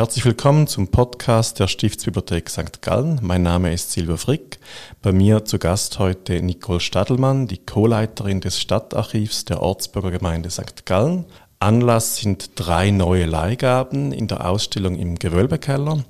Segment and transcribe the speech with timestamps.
[0.00, 2.80] Herzlich willkommen zum Podcast der Stiftsbibliothek St.
[2.80, 3.18] Gallen.
[3.20, 4.58] Mein Name ist Silvia Frick.
[5.02, 10.86] Bei mir zu Gast heute Nicole Stadelmann, die Co-Leiterin des Stadtarchivs der Ortsbürgergemeinde St.
[10.86, 11.26] Gallen.
[11.58, 16.02] Anlass sind drei neue Leihgaben in der Ausstellung im Gewölbekeller.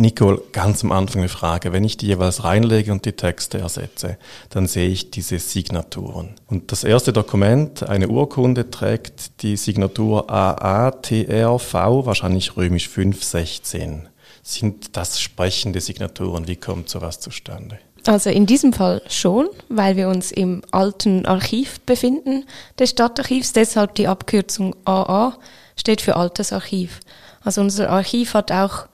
[0.00, 1.72] Nicole, ganz am Anfang eine Frage.
[1.72, 4.16] Wenn ich die jeweils reinlege und die Texte ersetze,
[4.48, 6.36] dann sehe ich diese Signaturen.
[6.46, 14.08] Und das erste Dokument, eine Urkunde, trägt die Signatur AATRV, wahrscheinlich römisch 516.
[14.42, 16.48] Sind das sprechende Signaturen?
[16.48, 17.78] Wie kommt sowas zustande?
[18.06, 22.46] Also in diesem Fall schon, weil wir uns im alten Archiv befinden
[22.78, 23.52] des Stadtarchivs.
[23.52, 25.36] Deshalb die Abkürzung AA
[25.76, 27.00] steht für Altes Archiv.
[27.42, 28.86] Also unser Archiv hat auch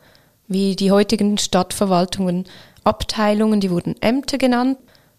[0.48, 2.45] wie die heutigen Stadtverwaltungen
[2.84, 4.78] Abteilungen, die wurden Ämter genannt,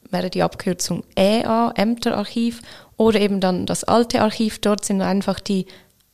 [0.09, 2.61] wäre die Abkürzung EA, Ämterarchiv,
[2.95, 5.65] oder eben dann das alte Archiv, dort sind einfach die,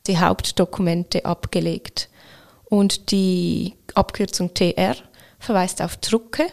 [0.06, 2.10] die Hauptdokumente abgelegt.
[2.64, 4.96] Und die Abkürzung TR
[5.38, 6.46] verweist auf Drucke.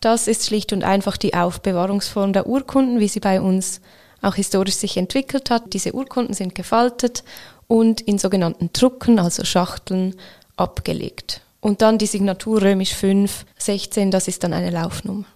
[0.00, 3.80] Das ist schlicht und einfach die Aufbewahrungsform der Urkunden, wie sie bei uns
[4.22, 5.72] auch historisch sich entwickelt hat.
[5.72, 7.22] Diese Urkunden sind gefaltet
[7.68, 10.16] und in sogenannten Drucken, also Schachteln,
[10.56, 11.42] abgelegt.
[11.60, 15.26] Und dann die Signatur römisch 5, 16, das ist dann eine Laufnummer.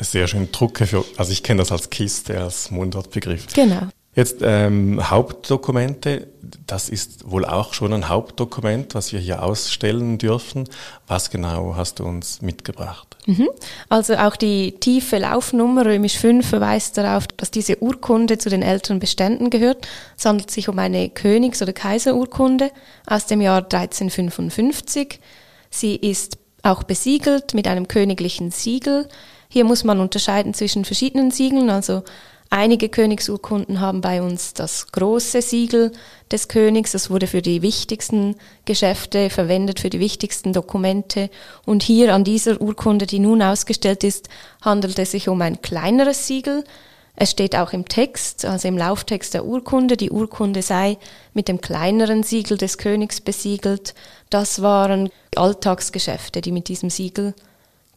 [0.00, 0.50] Sehr schön.
[0.52, 3.46] Drucke für, also ich kenne das als Kiste, als Mundartbegriff.
[3.54, 3.88] Genau.
[4.16, 6.28] Jetzt ähm, Hauptdokumente,
[6.66, 10.64] das ist wohl auch schon ein Hauptdokument, was wir hier ausstellen dürfen.
[11.06, 13.18] Was genau hast du uns mitgebracht?
[13.26, 13.50] Mhm.
[13.90, 19.00] Also auch die tiefe Laufnummer römisch 5 verweist darauf, dass diese Urkunde zu den älteren
[19.00, 19.86] Beständen gehört.
[20.16, 22.70] Es handelt sich um eine Königs- oder Kaiserurkunde
[23.06, 25.20] aus dem Jahr 1355.
[25.68, 29.08] Sie ist auch besiegelt mit einem königlichen Siegel.
[29.50, 32.02] Hier muss man unterscheiden zwischen verschiedenen Siegeln, also
[32.48, 35.90] Einige Königsurkunden haben bei uns das große Siegel
[36.30, 36.92] des Königs.
[36.92, 41.28] Das wurde für die wichtigsten Geschäfte verwendet, für die wichtigsten Dokumente.
[41.64, 44.28] Und hier an dieser Urkunde, die nun ausgestellt ist,
[44.62, 46.62] handelt es sich um ein kleineres Siegel.
[47.16, 50.98] Es steht auch im Text, also im Lauftext der Urkunde, die Urkunde sei
[51.32, 53.94] mit dem kleineren Siegel des Königs besiegelt.
[54.30, 57.34] Das waren Alltagsgeschäfte, die mit diesem Siegel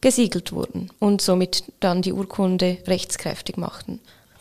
[0.00, 4.00] gesiegelt wurden und somit dann die Urkunde rechtskräftig machten.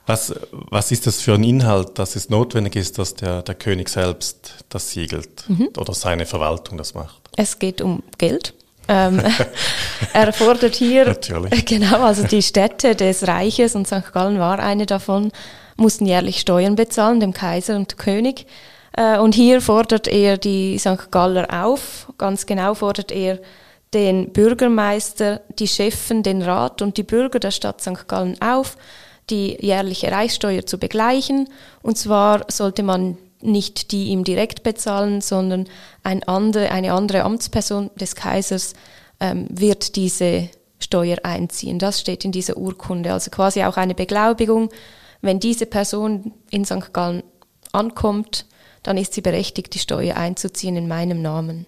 [0.09, 3.89] Was, was ist das für ein Inhalt, dass es notwendig ist, dass der, der König
[3.89, 5.69] selbst das siegelt mhm.
[5.77, 7.29] oder seine Verwaltung das macht?
[7.37, 8.55] Es geht um Geld.
[8.87, 9.21] Ähm,
[10.13, 11.63] er fordert hier, Natürlich.
[11.63, 14.11] genau, also die Städte des Reiches und St.
[14.11, 15.31] Gallen war eine davon,
[15.77, 18.47] mussten jährlich Steuern bezahlen, dem Kaiser und König.
[18.93, 21.11] Äh, und hier fordert er die St.
[21.11, 23.37] Galler auf, ganz genau fordert er
[23.93, 28.07] den Bürgermeister, die Chefen, den Rat und die Bürger der Stadt St.
[28.07, 28.75] Gallen auf,
[29.29, 31.49] die jährliche Reichssteuer zu begleichen.
[31.81, 35.67] Und zwar sollte man nicht die ihm direkt bezahlen, sondern
[36.03, 38.73] ein andere, eine andere Amtsperson des Kaisers
[39.19, 41.79] ähm, wird diese Steuer einziehen.
[41.79, 43.13] Das steht in dieser Urkunde.
[43.13, 44.69] Also quasi auch eine Beglaubigung.
[45.21, 46.93] Wenn diese Person in St.
[46.93, 47.23] Gallen
[47.71, 48.45] ankommt,
[48.83, 51.65] dann ist sie berechtigt, die Steuer einzuziehen in meinem Namen.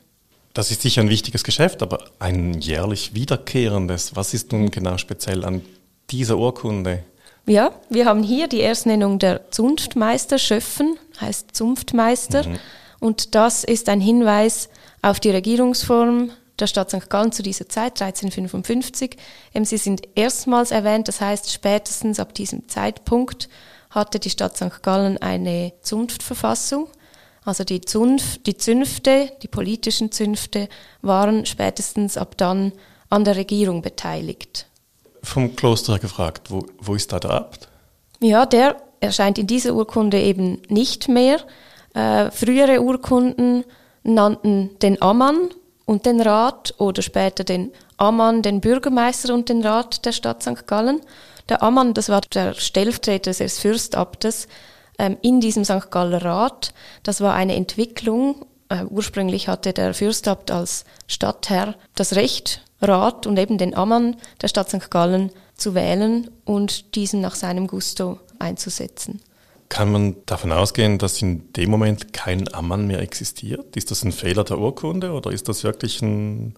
[0.53, 4.15] Das ist sicher ein wichtiges Geschäft, aber ein jährlich wiederkehrendes.
[4.15, 5.61] Was ist nun genau speziell an
[6.09, 7.03] dieser Urkunde
[7.51, 12.47] ja, wir haben hier die Erstnennung der Zunftmeister, Schöffen heißt Zunftmeister.
[12.47, 12.59] Mhm.
[12.99, 14.69] Und das ist ein Hinweis
[15.01, 17.09] auf die Regierungsform der Stadt St.
[17.09, 19.17] Gallen zu dieser Zeit, 1355.
[19.63, 23.49] Sie sind erstmals erwähnt, das heißt spätestens ab diesem Zeitpunkt
[23.89, 24.81] hatte die Stadt St.
[24.81, 26.87] Gallen eine Zunftverfassung.
[27.43, 30.69] Also die, Zunft, die Zünfte, die politischen Zünfte
[31.01, 32.71] waren spätestens ab dann
[33.09, 34.67] an der Regierung beteiligt
[35.23, 37.67] vom Kloster gefragt, wo, wo ist da der Abt?
[38.19, 41.39] Ja, der erscheint in dieser Urkunde eben nicht mehr.
[41.93, 43.63] Äh, frühere Urkunden
[44.03, 45.49] nannten den Ammann
[45.85, 50.65] und den Rat oder später den Ammann, den Bürgermeister und den Rat der Stadt St.
[50.67, 51.01] Gallen.
[51.49, 54.47] Der Ammann, das war der Stellvertreter des Fürstabtes
[54.97, 55.91] ähm, in diesem St.
[55.91, 56.73] Galler Rat.
[57.03, 58.45] Das war eine Entwicklung.
[58.69, 64.47] Äh, ursprünglich hatte der Fürstabt als Stadtherr das Recht, Rat und eben den Ammann der
[64.47, 64.89] Stadt St.
[64.89, 69.21] Gallen zu wählen und diesen nach seinem Gusto einzusetzen.
[69.69, 73.77] Kann man davon ausgehen, dass in dem Moment kein Ammann mehr existiert?
[73.77, 76.55] Ist das ein Fehler der Urkunde oder ist das wirklich ein,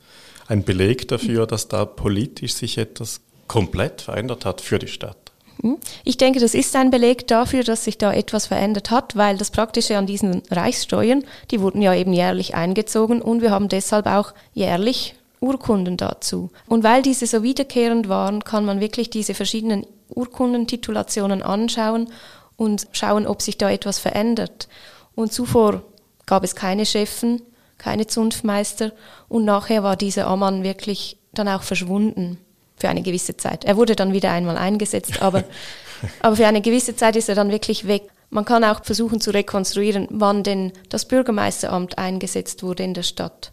[0.47, 5.23] ein Beleg dafür, dass da politisch sich etwas komplett verändert hat für die Stadt?
[5.61, 5.77] Hm?
[6.03, 9.51] Ich denke, das ist ein Beleg dafür, dass sich da etwas verändert hat, weil das
[9.51, 14.33] Praktische an diesen Reichssteuern, die wurden ja eben jährlich eingezogen und wir haben deshalb auch
[14.53, 16.51] jährlich Urkunden dazu.
[16.67, 22.09] Und weil diese so wiederkehrend waren, kann man wirklich diese verschiedenen Urkundentitulationen anschauen
[22.55, 24.67] und schauen, ob sich da etwas verändert.
[25.15, 25.83] Und zuvor
[26.25, 27.41] gab es keine Chefen,
[27.77, 28.93] keine Zunftmeister.
[29.27, 32.37] Und nachher war dieser Ammann wirklich dann auch verschwunden
[32.77, 33.65] für eine gewisse Zeit.
[33.65, 35.43] Er wurde dann wieder einmal eingesetzt, aber,
[36.21, 38.03] aber für eine gewisse Zeit ist er dann wirklich weg.
[38.29, 43.51] Man kann auch versuchen zu rekonstruieren, wann denn das Bürgermeisteramt eingesetzt wurde in der Stadt.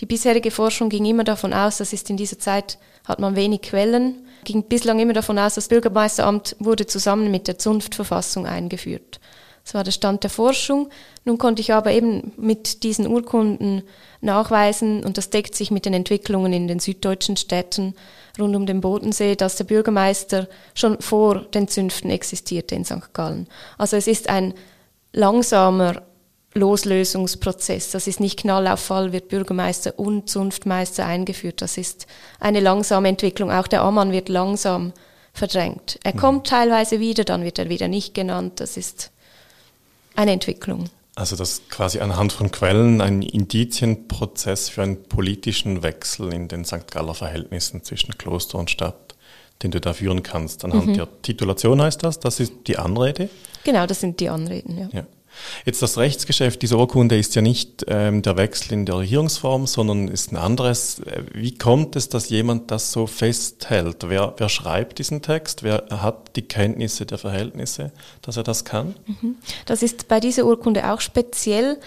[0.00, 3.62] Die bisherige Forschung ging immer davon aus, das ist in dieser Zeit, hat man wenig
[3.62, 9.20] Quellen, ging bislang immer davon aus, das Bürgermeisteramt wurde zusammen mit der Zunftverfassung eingeführt.
[9.68, 10.88] Das war der Stand der Forschung.
[11.26, 13.82] Nun konnte ich aber eben mit diesen Urkunden
[14.22, 17.94] nachweisen, und das deckt sich mit den Entwicklungen in den süddeutschen Städten
[18.38, 23.12] rund um den Bodensee, dass der Bürgermeister schon vor den Zünften existierte in St.
[23.12, 23.46] Gallen.
[23.76, 24.54] Also es ist ein
[25.12, 26.00] langsamer
[26.54, 27.90] Loslösungsprozess.
[27.90, 31.62] Das ist nicht Knall auf Fall, wird Bürgermeister und Zunftmeister eingeführt.
[31.62, 32.06] Das ist
[32.40, 33.50] eine langsame Entwicklung.
[33.50, 34.92] Auch der Ammann wird langsam
[35.32, 35.98] verdrängt.
[36.04, 36.18] Er mhm.
[36.18, 38.60] kommt teilweise wieder, dann wird er wieder nicht genannt.
[38.60, 39.10] Das ist
[40.14, 40.90] eine Entwicklung.
[41.14, 46.90] Also das quasi anhand von Quellen ein Indizienprozess für einen politischen Wechsel in den St.
[46.90, 49.16] Galler Verhältnissen zwischen Kloster und Stadt,
[49.62, 50.64] den du da führen kannst.
[50.64, 50.94] Anhand mhm.
[50.94, 53.28] der Titulation heißt das, das ist die Anrede.
[53.64, 54.88] Genau, das sind die Anreden, ja.
[54.92, 55.06] ja.
[55.64, 60.08] Jetzt das Rechtsgeschäft dieser Urkunde ist ja nicht ähm, der Wechsel in der Regierungsform, sondern
[60.08, 61.02] ist ein anderes.
[61.32, 64.08] Wie kommt es, dass jemand das so festhält?
[64.08, 65.62] Wer, wer schreibt diesen Text?
[65.62, 67.92] Wer hat die Kenntnisse der Verhältnisse,
[68.22, 68.94] dass er das kann?
[69.06, 69.36] Mhm.
[69.66, 71.78] Das ist bei dieser Urkunde auch speziell.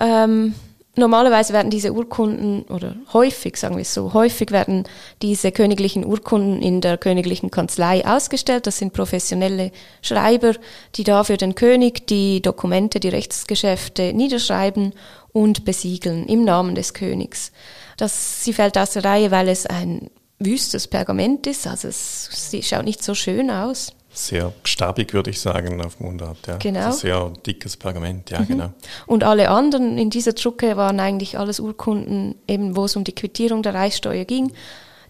[0.00, 0.54] Ähm,
[0.98, 4.84] Normalerweise werden diese Urkunden, oder häufig, sagen wir es so, häufig werden
[5.20, 8.66] diese königlichen Urkunden in der königlichen Kanzlei ausgestellt.
[8.66, 10.54] Das sind professionelle Schreiber,
[10.94, 14.94] die da für den König die Dokumente, die Rechtsgeschäfte niederschreiben
[15.32, 17.52] und besiegeln im Namen des Königs.
[17.98, 22.62] Das, sie fällt aus der Reihe, weil es ein wüstes Pergament ist, also es, sie
[22.62, 26.38] schaut nicht so schön aus sehr stabig, würde ich sagen, auf Mundart.
[26.46, 26.56] Ja.
[26.56, 26.86] Genau.
[26.86, 28.46] Also sehr dickes Pergament, ja, mhm.
[28.46, 28.72] genau.
[29.06, 33.14] Und alle anderen in dieser Drucke waren eigentlich alles Urkunden, eben wo es um die
[33.14, 34.52] Quittierung der Reichssteuer ging.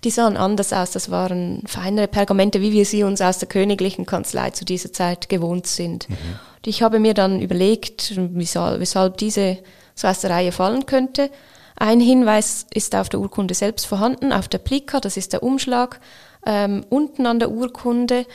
[0.04, 4.06] Die sahen anders aus, das waren feinere Pergamente, wie wir sie uns aus der königlichen
[4.06, 6.08] Kanzlei zu dieser Zeit gewohnt sind.
[6.08, 6.16] Mhm.
[6.64, 9.58] Ich habe mir dann überlegt, weshalb, weshalb diese
[9.94, 11.30] so aus der Reihe fallen könnte.
[11.76, 16.00] Ein Hinweis ist auf der Urkunde selbst vorhanden, auf der Plika, das ist der Umschlag.
[16.44, 18.26] Ähm, unten an der Urkunde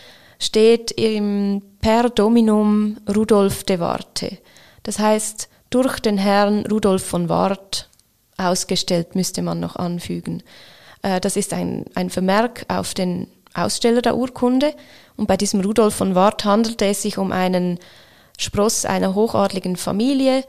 [0.42, 4.40] steht im Per Dominum Rudolf de Warte.
[4.84, 7.90] Das heißt, durch den Herrn Rudolf von Wart
[8.38, 10.42] ausgestellt, müsste man noch anfügen.
[11.04, 14.74] Äh, das ist ein, ein Vermerk auf den Aussteller der Urkunde.
[15.16, 17.78] Und bei diesem Rudolf von Wart handelte es sich um einen
[18.40, 20.44] Spross einer hochadligen Familie,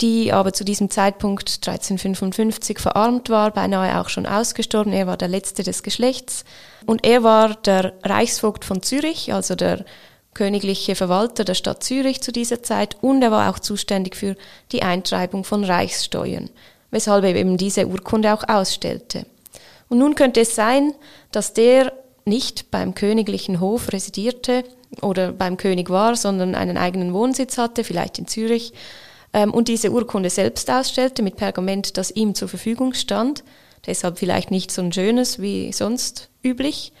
[0.00, 4.92] die aber zu diesem Zeitpunkt 1355 verarmt war, beinahe auch schon ausgestorben.
[4.92, 6.44] Er war der letzte des Geschlechts.
[6.86, 9.84] Und er war der Reichsvogt von Zürich, also der
[10.34, 12.96] königliche Verwalter der Stadt Zürich zu dieser Zeit.
[13.00, 14.36] Und er war auch zuständig für
[14.70, 16.48] die Eintreibung von Reichssteuern,
[16.92, 19.26] weshalb er eben diese Urkunde auch ausstellte.
[19.88, 20.94] Und nun könnte es sein,
[21.32, 21.92] dass der
[22.24, 24.62] nicht beim königlichen Hof residierte
[25.02, 28.72] oder beim König war, sondern einen eigenen Wohnsitz hatte, vielleicht in Zürich,
[29.32, 33.44] ähm, und diese Urkunde selbst ausstellte mit Pergament, das ihm zur Verfügung stand,
[33.86, 36.92] deshalb vielleicht nicht so ein schönes wie sonst üblich,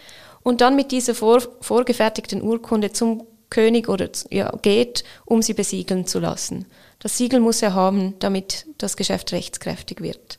[0.42, 6.06] und dann mit dieser vor, vorgefertigten Urkunde zum König oder ja, geht, um sie besiegeln
[6.06, 6.66] zu lassen.
[7.00, 10.38] Das Siegel muss er haben, damit das Geschäft rechtskräftig wird.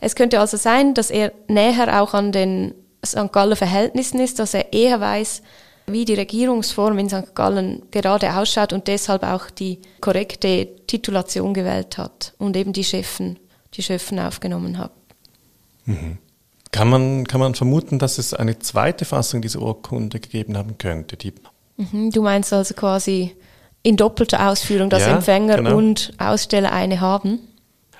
[0.00, 2.74] Es könnte also sein, dass er näher auch an den
[3.04, 3.32] St.
[3.32, 5.42] Galler Verhältnissen ist, dass er eher weiß,
[5.86, 7.34] wie die Regierungsform in St.
[7.34, 13.38] Gallen gerade ausschaut und deshalb auch die korrekte Titulation gewählt hat und eben die Chefen,
[13.74, 14.92] die Chefen aufgenommen hat.
[15.84, 16.18] Mhm.
[16.70, 21.16] Kann man, kann man vermuten, dass es eine zweite Fassung dieser Urkunde gegeben haben könnte?
[21.16, 21.32] Die
[21.76, 23.36] mhm, du meinst also quasi
[23.82, 25.76] in doppelter Ausführung, dass ja, Empfänger genau.
[25.76, 27.38] und Aussteller eine haben?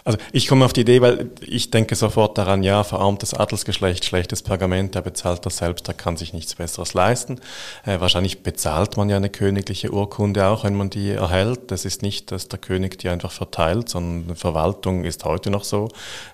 [0.06, 4.42] Also ich komme auf die Idee, weil ich denke sofort daran, ja, verarmtes Adelsgeschlecht, schlechtes
[4.42, 7.40] Pergament, der bezahlt das selbst, der kann sich nichts Besseres leisten.
[7.86, 11.70] Äh, wahrscheinlich bezahlt man ja eine königliche Urkunde auch, wenn man die erhält.
[11.70, 15.88] Das ist nicht, dass der König die einfach verteilt, sondern Verwaltung ist heute noch so.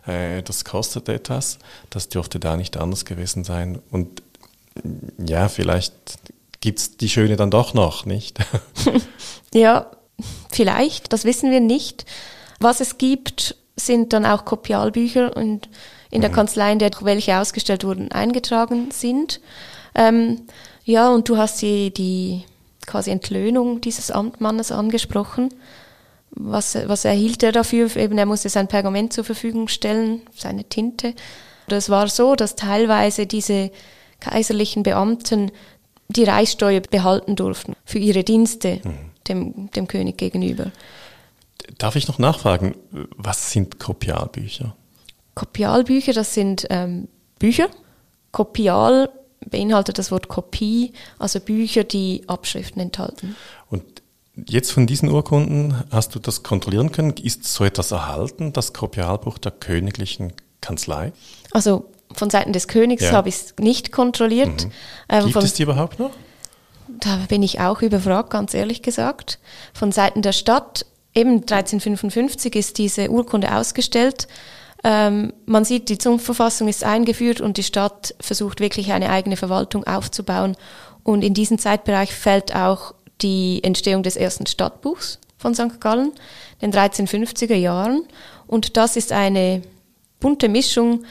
[0.05, 1.59] Äh, das kostet etwas.
[1.91, 3.81] Das dürfte da nicht anders gewesen sein.
[3.93, 4.21] Und
[5.25, 5.95] ja, vielleicht
[6.61, 8.39] gibt's die Schöne dann doch noch, nicht?
[9.55, 9.87] ja,
[10.51, 12.05] vielleicht, das wissen wir nicht.
[12.59, 13.57] Was es gibt,
[13.87, 15.69] sind dann auch Kopialbücher und
[16.11, 16.35] in der mhm.
[16.35, 19.41] Kanzlei, in der welche ausgestellt wurden, eingetragen sind.
[19.95, 20.43] Ähm,
[20.85, 22.45] ja, und du hast die, die
[22.87, 25.51] quasi Entlöhnung dieses Amtmannes angesprochen.
[26.31, 27.95] Was, was erhielt er dafür?
[27.97, 31.15] Eben, er musste sein Pergament zur Verfügung stellen, seine Tinte.
[31.69, 33.71] Es war so, dass teilweise diese
[34.19, 35.51] kaiserlichen Beamten
[36.09, 38.95] die Reichssteuer behalten durften für ihre Dienste mhm.
[39.29, 40.73] dem, dem König gegenüber.
[41.79, 42.75] Darf ich noch nachfragen,
[43.17, 44.75] was sind Kopialbücher?
[45.35, 47.69] Kopialbücher, das sind ähm, Bücher.
[48.33, 49.11] Kopial
[49.47, 53.37] beinhaltet das Wort Kopie, also Bücher, die Abschriften enthalten.
[53.71, 54.03] Und
[54.47, 57.15] jetzt von diesen Urkunden hast du das kontrollieren können?
[57.17, 61.13] Ist so etwas erhalten, das Kopialbuch der königlichen Kanzlei?
[61.53, 63.13] Also von Seiten des Königs ja.
[63.13, 64.65] habe ich es nicht kontrolliert.
[64.65, 64.73] Mhm.
[65.09, 66.11] Ähm, Gibt es die überhaupt noch?
[66.89, 69.39] Da bin ich auch überfragt, ganz ehrlich gesagt.
[69.73, 74.29] Von Seiten der Stadt, eben 1355 ist diese Urkunde ausgestellt.
[74.83, 79.85] Ähm, man sieht, die Zunftverfassung ist eingeführt und die Stadt versucht wirklich eine eigene Verwaltung
[79.85, 80.57] aufzubauen.
[81.03, 85.81] Und in diesen Zeitbereich fällt auch die Entstehung des ersten Stadtbuchs von St.
[85.81, 86.13] Gallen,
[86.61, 88.03] in den 1350er Jahren.
[88.47, 89.63] Und das ist eine
[90.19, 91.05] bunte Mischung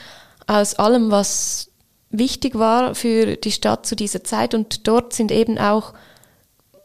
[0.48, 1.70] aus allem, was
[2.12, 4.54] wichtig war für die Stadt zu dieser Zeit.
[4.54, 5.94] Und dort sind eben auch,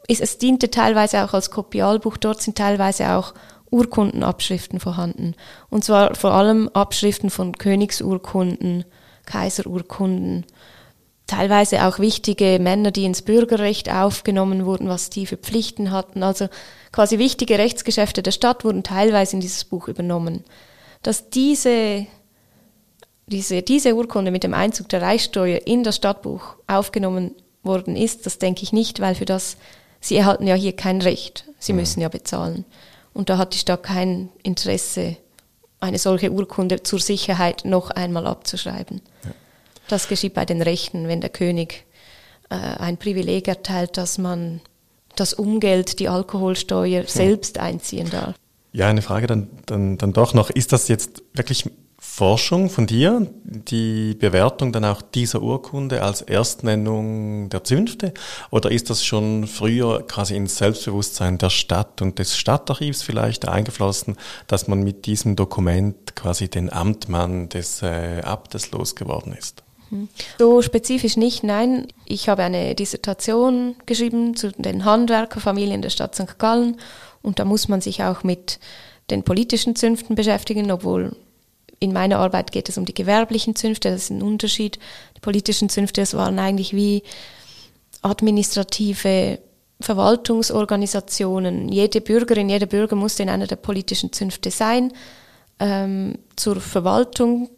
[0.07, 3.33] es diente teilweise auch als Kopialbuch, dort sind teilweise auch
[3.71, 5.35] Urkundenabschriften vorhanden.
[5.69, 8.85] Und zwar vor allem Abschriften von Königsurkunden,
[9.25, 10.45] Kaiserurkunden,
[11.27, 16.23] teilweise auch wichtige Männer, die ins Bürgerrecht aufgenommen wurden, was die für Pflichten hatten.
[16.23, 16.47] Also
[16.91, 20.43] quasi wichtige Rechtsgeschäfte der Stadt wurden teilweise in dieses Buch übernommen.
[21.01, 22.05] Dass diese,
[23.27, 27.31] diese, diese Urkunde mit dem Einzug der Reichssteuer in das Stadtbuch aufgenommen
[27.63, 29.57] worden ist, das denke ich nicht, weil für das,
[30.05, 31.45] sie erhalten ja hier kein Recht.
[31.59, 31.79] Sie mhm.
[31.79, 32.65] müssen ja bezahlen.
[33.13, 35.17] Und da hat die Stadt kein Interesse,
[35.79, 39.01] eine solche Urkunde zur Sicherheit noch einmal abzuschreiben.
[39.23, 39.31] Ja.
[39.87, 41.85] Das geschieht bei den Rechten, wenn der König
[42.49, 44.61] äh, ein Privileg erteilt, dass man
[45.15, 47.07] das Umgeld, die Alkoholsteuer hm.
[47.07, 48.35] selbst einziehen darf.
[48.73, 50.49] Ja, eine Frage dann, dann, dann doch noch.
[50.49, 51.69] Ist das jetzt wirklich
[52.07, 58.13] Forschung von dir, die Bewertung dann auch dieser Urkunde als Erstnennung der Zünfte?
[58.51, 64.15] Oder ist das schon früher quasi ins Selbstbewusstsein der Stadt und des Stadtarchivs vielleicht eingeflossen,
[64.47, 69.63] dass man mit diesem Dokument quasi den Amtmann des äh, Abtes losgeworden ist?
[69.89, 70.07] Mhm.
[70.39, 71.87] So spezifisch nicht, nein.
[72.05, 76.39] Ich habe eine Dissertation geschrieben zu den Handwerkerfamilien der Stadt St.
[76.39, 76.77] Gallen
[77.21, 78.59] und da muss man sich auch mit
[79.09, 81.15] den politischen Zünften beschäftigen, obwohl
[81.79, 84.79] in meiner Arbeit geht es um die gewerblichen Zünfte, das ist ein Unterschied.
[85.15, 87.03] Die politischen Zünfte, das waren eigentlich wie
[88.01, 89.39] administrative
[89.81, 91.69] Verwaltungsorganisationen.
[91.69, 94.93] Jede Bürgerin, jeder Bürger musste in einer der politischen Zünfte sein,
[95.59, 97.49] ähm, zur Verwaltung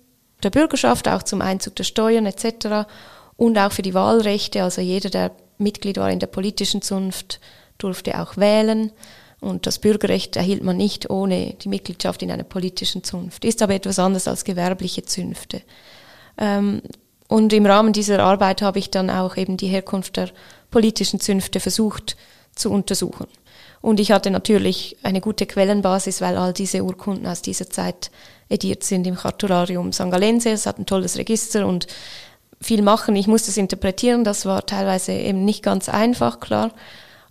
[0.43, 2.87] der Bürgerschaft, auch zum Einzug der Steuern etc.
[3.35, 4.63] und auch für die Wahlrechte.
[4.63, 7.39] Also jeder, der Mitglied war in der politischen Zunft,
[7.77, 8.91] durfte auch wählen.
[9.39, 13.45] Und das Bürgerrecht erhielt man nicht ohne die Mitgliedschaft in einer politischen Zunft.
[13.45, 15.61] Ist aber etwas anderes als gewerbliche Zünfte.
[16.37, 16.81] Ähm,
[17.27, 20.29] und im Rahmen dieser Arbeit habe ich dann auch eben die Herkunft der
[20.71, 22.15] politischen Zünfte versucht
[22.55, 23.27] zu untersuchen.
[23.81, 28.11] Und ich hatte natürlich eine gute Quellenbasis, weil all diese Urkunden aus dieser Zeit
[28.49, 30.49] ediert sind im Cartularium Sangalense.
[30.49, 31.85] Es hat ein tolles Register und
[32.59, 33.15] viel machen.
[33.15, 34.23] Ich musste es interpretieren.
[34.23, 36.71] Das war teilweise eben nicht ganz einfach, klar.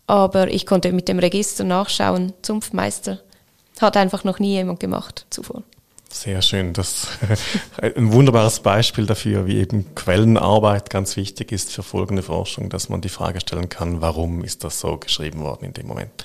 [0.06, 2.32] Aber ich konnte mit dem Register nachschauen.
[2.42, 3.20] Zunftmeister
[3.80, 5.62] hat einfach noch nie jemand gemacht zuvor.
[6.08, 6.72] Sehr schön.
[6.72, 7.08] Das
[7.82, 13.00] ein wunderbares Beispiel dafür, wie eben Quellenarbeit ganz wichtig ist für folgende Forschung, dass man
[13.00, 16.24] die Frage stellen kann, warum ist das so geschrieben worden in dem Moment.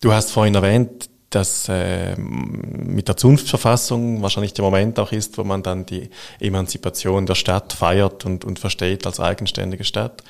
[0.00, 5.44] Du hast vorhin erwähnt, dass äh, mit der Zunftverfassung wahrscheinlich der Moment auch ist, wo
[5.44, 6.10] man dann die
[6.40, 10.24] Emanzipation der Stadt feiert und, und versteht als eigenständige Stadt.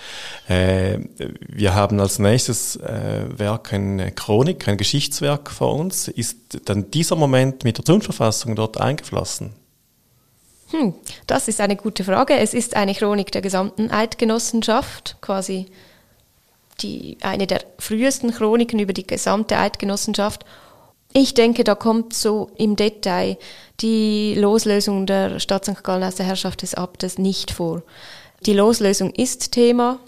[0.47, 0.99] Äh,
[1.49, 6.07] wir haben als nächstes äh, Werk eine Chronik, ein Geschichtswerk vor uns.
[6.07, 9.55] Ist dann dieser Moment mit der Zunftverfassung dort eingeflossen?
[10.71, 10.95] Hm,
[11.27, 12.37] das ist eine gute Frage.
[12.37, 15.67] Es ist eine Chronik der gesamten Eidgenossenschaft, quasi
[16.83, 20.45] die, eine der frühesten Chroniken über die gesamte Eidgenossenschaft
[21.13, 23.37] ich denke, da kommt so im Detail
[23.81, 25.83] die Loslösung der Stadt St.
[25.83, 27.83] Gallen aus der Herrschaft des Abtes nicht vor.
[28.47, 29.99] Die Loslösung ist Thema,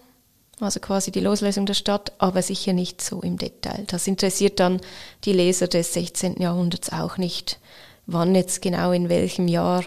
[0.60, 3.84] also quasi die Loslösung der Stadt, aber sicher nicht so im Detail.
[3.88, 4.80] Das interessiert dann
[5.24, 6.40] die Leser des 16.
[6.40, 7.58] Jahrhunderts auch nicht,
[8.06, 9.84] wann jetzt genau in welchem Jahr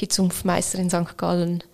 [0.00, 1.16] die Zunftmeisterin St.
[1.16, 1.64] Gallen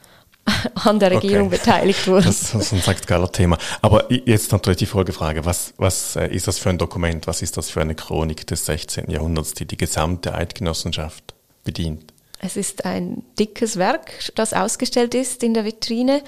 [0.74, 1.58] an der Regierung okay.
[1.58, 2.26] beteiligt wurden.
[2.26, 3.06] Das ist ein St.
[3.06, 3.58] Galler Thema.
[3.82, 7.56] Aber jetzt natürlich die Folgefrage, was, was äh, ist das für ein Dokument, was ist
[7.56, 9.10] das für eine Chronik des 16.
[9.10, 11.34] Jahrhunderts, die die gesamte Eidgenossenschaft
[11.64, 12.12] bedient?
[12.40, 16.22] Es ist ein dickes Werk, das ausgestellt ist in der Vitrine.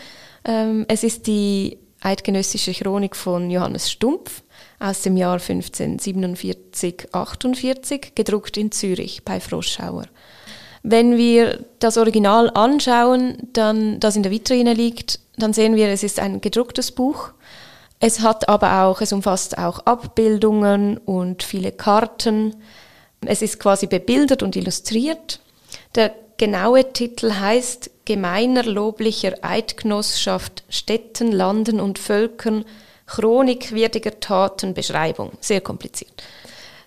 [0.45, 4.43] Ähm, es ist die Eidgenössische Chronik von Johannes Stumpf
[4.79, 10.07] aus dem Jahr 1547-48, gedruckt in Zürich bei Froschauer.
[10.89, 16.05] Wenn wir das Original anschauen, dann, das in der Vitrine liegt, dann sehen wir, es
[16.05, 17.33] ist ein gedrucktes Buch.
[17.99, 22.55] Es hat aber auch, es umfasst auch Abbildungen und viele Karten.
[23.21, 25.41] Es ist quasi bebildert und illustriert.
[25.97, 32.65] Der genaue Titel heißt Gemeiner loblicher Eidgenossenschaft Städten, Landen und Völkern
[33.07, 35.33] Chronik würdiger Taten Beschreibung.
[35.41, 36.23] Sehr kompliziert.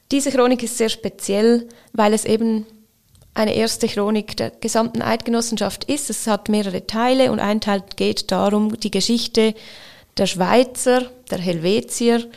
[0.10, 2.66] Diese Chronik ist sehr speziell, weil es eben
[3.40, 6.10] eine erste Chronik der gesamten Eidgenossenschaft ist.
[6.10, 9.56] Es hat mehrere Teile und ein Teil geht darum, die Geschichte
[10.18, 12.30] der Schweizer, der Helvetier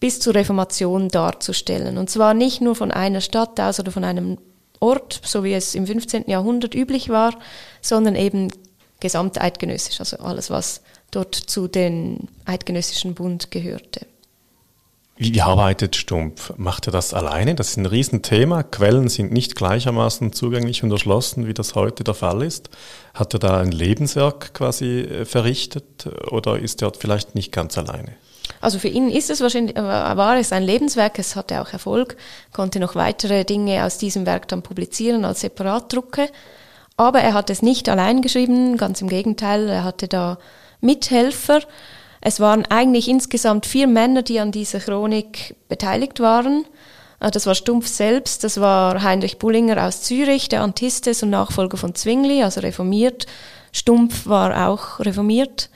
[0.00, 1.98] bis zur Reformation darzustellen.
[1.98, 4.38] Und zwar nicht nur von einer Stadt aus oder von einem
[4.80, 6.24] Ort, so wie es im 15.
[6.26, 7.38] Jahrhundert üblich war,
[7.80, 8.48] sondern eben
[8.98, 10.80] gesamteidgenössisch, also alles, was
[11.12, 14.04] dort zu den Eidgenössischen Bund gehörte.
[15.22, 16.54] Wie arbeitet Stumpf?
[16.56, 17.54] Macht er das alleine?
[17.54, 18.62] Das ist ein Riesenthema.
[18.62, 22.70] Quellen sind nicht gleichermaßen zugänglich und erschlossen, wie das heute der Fall ist.
[23.12, 28.16] Hat er da ein Lebenswerk quasi äh, verrichtet oder ist er vielleicht nicht ganz alleine?
[28.62, 32.16] Also für ihn ist es wahrscheinlich, äh, war es ein Lebenswerk, es hatte auch Erfolg,
[32.54, 36.30] konnte noch weitere Dinge aus diesem Werk dann publizieren als Separatdrucke.
[36.96, 40.38] Aber er hat es nicht allein geschrieben, ganz im Gegenteil, er hatte da
[40.80, 41.60] Mithelfer.
[42.20, 46.66] Es waren eigentlich insgesamt vier Männer, die an dieser Chronik beteiligt waren.
[47.18, 51.76] Ah, das war Stumpf selbst, das war Heinrich Bullinger aus Zürich, der Antistes und Nachfolger
[51.76, 53.26] von Zwingli, also reformiert.
[53.72, 55.70] Stumpf war auch reformiert.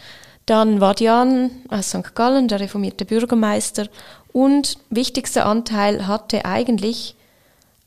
[0.46, 2.14] Dann Vadian aus St.
[2.14, 3.88] Gallen, der reformierte Bürgermeister.
[4.32, 7.14] Und wichtigster Anteil hatte eigentlich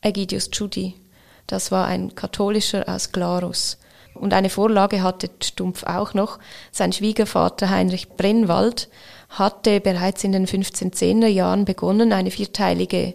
[0.02, 0.94] Aegidius Tschudi.
[1.46, 3.78] Das war ein katholischer aus Glarus.
[4.20, 6.38] Und eine Vorlage hatte Stumpf auch noch.
[6.72, 8.88] Sein Schwiegervater Heinrich Brennwald
[9.28, 13.14] hatte bereits in den 1510er Jahren begonnen, eine vierteilige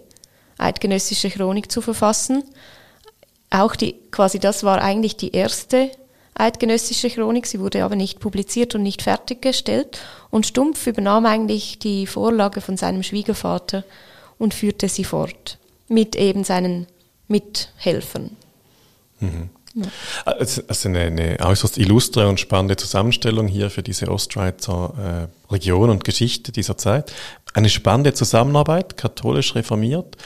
[0.58, 2.44] eidgenössische Chronik zu verfassen.
[3.50, 5.90] Auch die, quasi das war eigentlich die erste
[6.34, 7.46] eidgenössische Chronik.
[7.46, 10.00] Sie wurde aber nicht publiziert und nicht fertiggestellt.
[10.30, 13.84] Und Stumpf übernahm eigentlich die Vorlage von seinem Schwiegervater
[14.38, 15.58] und führte sie fort
[15.88, 16.86] mit eben seinen
[17.28, 18.36] Mithelfern.
[19.20, 19.50] Mhm.
[19.74, 19.86] Ja.
[20.24, 26.04] Also eine, eine, äußerst illustre und spannende Zusammenstellung hier für diese Ostschweizer äh, Region und
[26.04, 27.12] Geschichte dieser Zeit.
[27.54, 30.16] Eine spannende Zusammenarbeit, katholisch reformiert.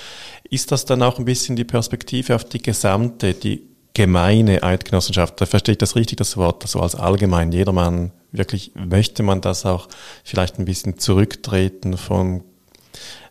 [0.50, 3.62] Ist das dann auch ein bisschen die Perspektive auf die gesamte, die
[3.94, 5.40] gemeine Eidgenossenschaft?
[5.40, 7.50] Da verstehe ich das richtig, das Wort, so als allgemein.
[7.50, 9.88] Jedermann, wirklich, möchte man das auch
[10.24, 12.44] vielleicht ein bisschen zurücktreten von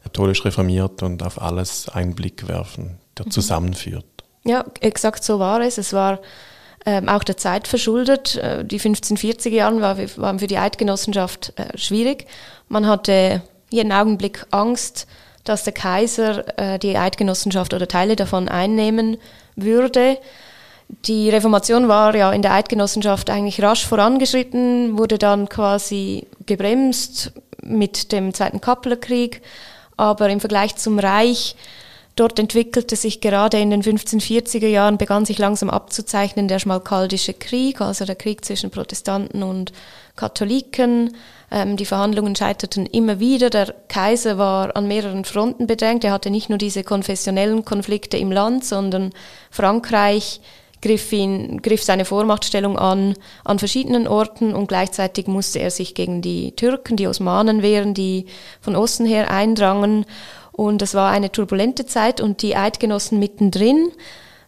[0.03, 3.32] katholisch reformiert und auf alles einen Blick werfen, der mhm.
[3.32, 4.16] zusammenführt?
[4.47, 5.77] Ja, exakt so war es.
[5.77, 6.19] Es war
[6.86, 8.38] ähm, auch der Zeit verschuldet.
[8.38, 12.27] Äh, die 1540er Jahre war, waren für die Eidgenossenschaft äh, schwierig.
[12.69, 15.05] Man hatte jeden Augenblick Angst,
[15.43, 19.17] dass der Kaiser äh, die Eidgenossenschaft oder Teile davon einnehmen
[19.57, 20.17] würde.
[21.05, 28.13] Die Reformation war ja in der Eidgenossenschaft eigentlich rasch vorangeschritten, wurde dann quasi gebremst mit
[28.13, 29.41] dem Zweiten Kapplerkrieg.
[29.97, 31.57] Aber im Vergleich zum Reich
[32.17, 37.80] Dort entwickelte sich gerade in den 1540er Jahren, begann sich langsam abzuzeichnen der Schmalkaldische Krieg,
[37.80, 39.71] also der Krieg zwischen Protestanten und
[40.15, 41.15] Katholiken.
[41.51, 43.51] Ähm, die Verhandlungen scheiterten immer wieder.
[43.51, 46.03] Der Kaiser war an mehreren Fronten bedrängt.
[46.03, 49.13] Er hatte nicht nur diese konfessionellen Konflikte im Land, sondern
[49.51, 50.41] Frankreich
[50.82, 56.23] griff, ihn, griff seine Vormachtstellung an an verschiedenen Orten und gleichzeitig musste er sich gegen
[56.23, 58.25] die Türken, die Osmanen wehren, die
[58.60, 60.06] von Osten her eindrangen.
[60.58, 63.91] Und es war eine turbulente Zeit und die Eidgenossen mittendrin.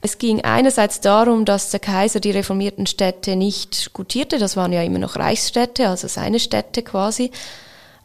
[0.01, 4.81] Es ging einerseits darum, dass der Kaiser die reformierten Städte nicht gutierte, das waren ja
[4.81, 7.29] immer noch Reichsstädte, also seine Städte quasi.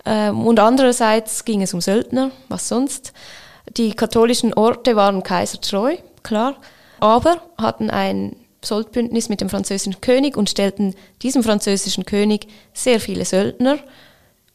[0.04, 3.14] Ähm, und andererseits ging es um Söldner, was sonst.
[3.78, 6.56] Die katholischen Orte waren kaisertreu, klar,
[7.00, 13.24] aber hatten ein Soldbündnis mit dem französischen König und stellten diesem französischen König sehr viele
[13.24, 13.78] Söldner.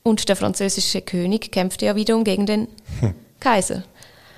[0.04, 2.68] Und der französische König kämpfte ja wiederum gegen den
[3.00, 3.16] hm.
[3.40, 3.84] Kaiser.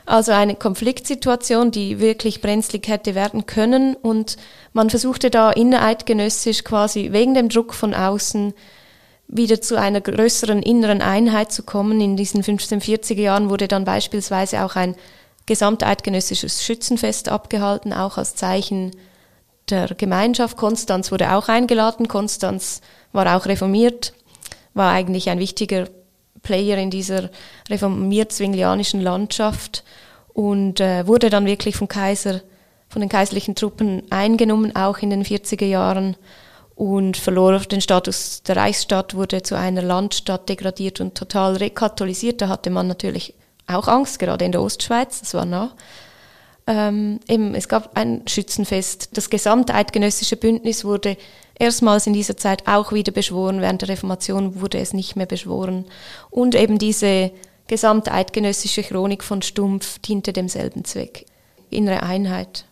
[0.06, 4.38] Also eine Konfliktsituation, die wirklich brenzlig hätte werden können und
[4.74, 8.54] man versuchte da innereidgenössisch quasi wegen dem Druck von außen
[9.28, 12.02] wieder zu einer größeren inneren Einheit zu kommen.
[12.02, 14.96] In diesen 1540er Jahren wurde dann beispielsweise auch ein
[15.46, 18.92] gesamteidgenössisches Schützenfest abgehalten, auch als Zeichen
[19.70, 20.58] der Gemeinschaft.
[20.58, 22.08] Konstanz wurde auch eingeladen.
[22.08, 22.82] Konstanz
[23.14, 24.14] war auch reformiert,
[24.74, 25.88] war eigentlich ein wichtiger
[26.44, 27.30] Player in dieser
[27.70, 29.84] reformiert-zwinglianischen Landschaft
[30.34, 32.42] und äh, wurde dann wirklich vom Kaiser,
[32.90, 36.16] von den kaiserlichen Truppen eingenommen, auch in den 40er Jahren
[36.76, 42.42] und verlor den Status der Reichsstadt, wurde zu einer Landstadt degradiert und total rekatholisiert.
[42.42, 43.36] Da hatte man natürlich
[43.68, 45.76] auch Angst, gerade in der Ostschweiz, das war nah.
[46.68, 49.18] Ähm, eben, es gab ein Schützenfest.
[49.18, 51.18] Das gesamte eidgenössische Bündnis wurde
[51.62, 53.62] erstmals in dieser Zeit auch wieder beschworen.
[53.62, 55.86] Während der Reformation wurde es nicht mehr beschworen.
[56.30, 57.32] Und eben diese
[57.68, 61.26] gesamteidgenössische Chronik von Stumpf diente demselben Zweck.
[61.70, 62.66] Innere Einheit.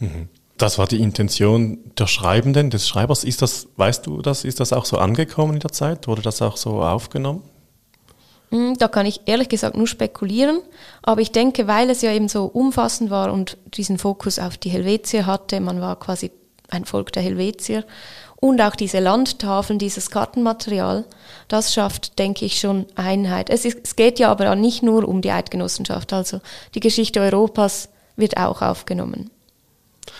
[0.00, 0.28] Mhm.
[0.58, 3.24] Das war die Intention der Schreibenden, des Schreibers.
[3.24, 6.06] Ist das, weißt du das, ist das auch so angekommen in der Zeit?
[6.06, 7.42] Wurde das auch so aufgenommen?
[8.50, 10.60] Hm, da kann ich ehrlich gesagt nur spekulieren,
[11.02, 14.68] aber ich denke, weil es ja eben so umfassend war und diesen Fokus auf die
[14.68, 16.30] Helvetier hatte, man war quasi
[16.68, 17.84] ein Volk der Helvetier
[18.44, 21.06] und auch diese Landtafeln, dieses Kartenmaterial,
[21.48, 23.48] das schafft, denke ich, schon Einheit.
[23.48, 26.42] Es, ist, es geht ja aber nicht nur um die Eidgenossenschaft, also
[26.74, 29.30] die Geschichte Europas wird auch aufgenommen.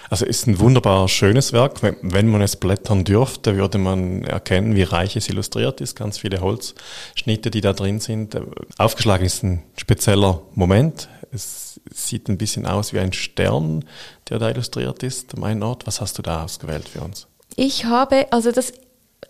[0.09, 1.83] Also ist ein wunderbar schönes Werk.
[1.83, 5.95] Wenn man es blättern dürfte, würde man erkennen, wie reich es illustriert ist.
[5.95, 8.41] Ganz viele Holzschnitte, die da drin sind.
[8.79, 11.11] Aufgeschlagen ist ein spezieller Moment.
[11.31, 13.85] Es sieht ein bisschen aus wie ein Stern,
[14.31, 15.37] der da illustriert ist.
[15.37, 17.27] Mein Ort, was hast du da ausgewählt für uns?
[17.57, 18.73] Ich habe, also das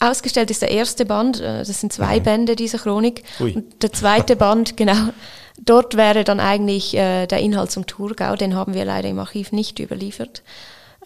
[0.00, 2.24] ausgestellt ist der erste Band, äh, das sind zwei mhm.
[2.24, 3.22] Bände dieser Chronik.
[3.40, 3.52] Ui.
[3.52, 5.10] Und der zweite Band, genau,
[5.58, 9.52] Dort wäre dann eigentlich äh, der Inhalt zum Thurgau, den haben wir leider im Archiv
[9.52, 10.42] nicht überliefert.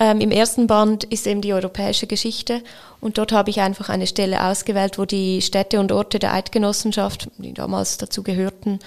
[0.00, 2.62] Ähm, Im ersten Band ist eben die europäische Geschichte
[3.00, 7.28] und dort habe ich einfach eine Stelle ausgewählt, wo die Städte und Orte der Eidgenossenschaft,
[7.36, 8.78] die damals dazu gehörten,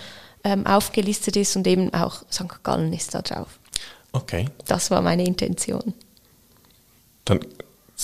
[0.44, 2.64] ähm, aufgelistet ist und eben auch St.
[2.64, 3.60] Gallen ist da drauf.
[4.14, 4.48] Okay.
[4.66, 5.94] Das war meine Intention.
[7.26, 7.42] Dann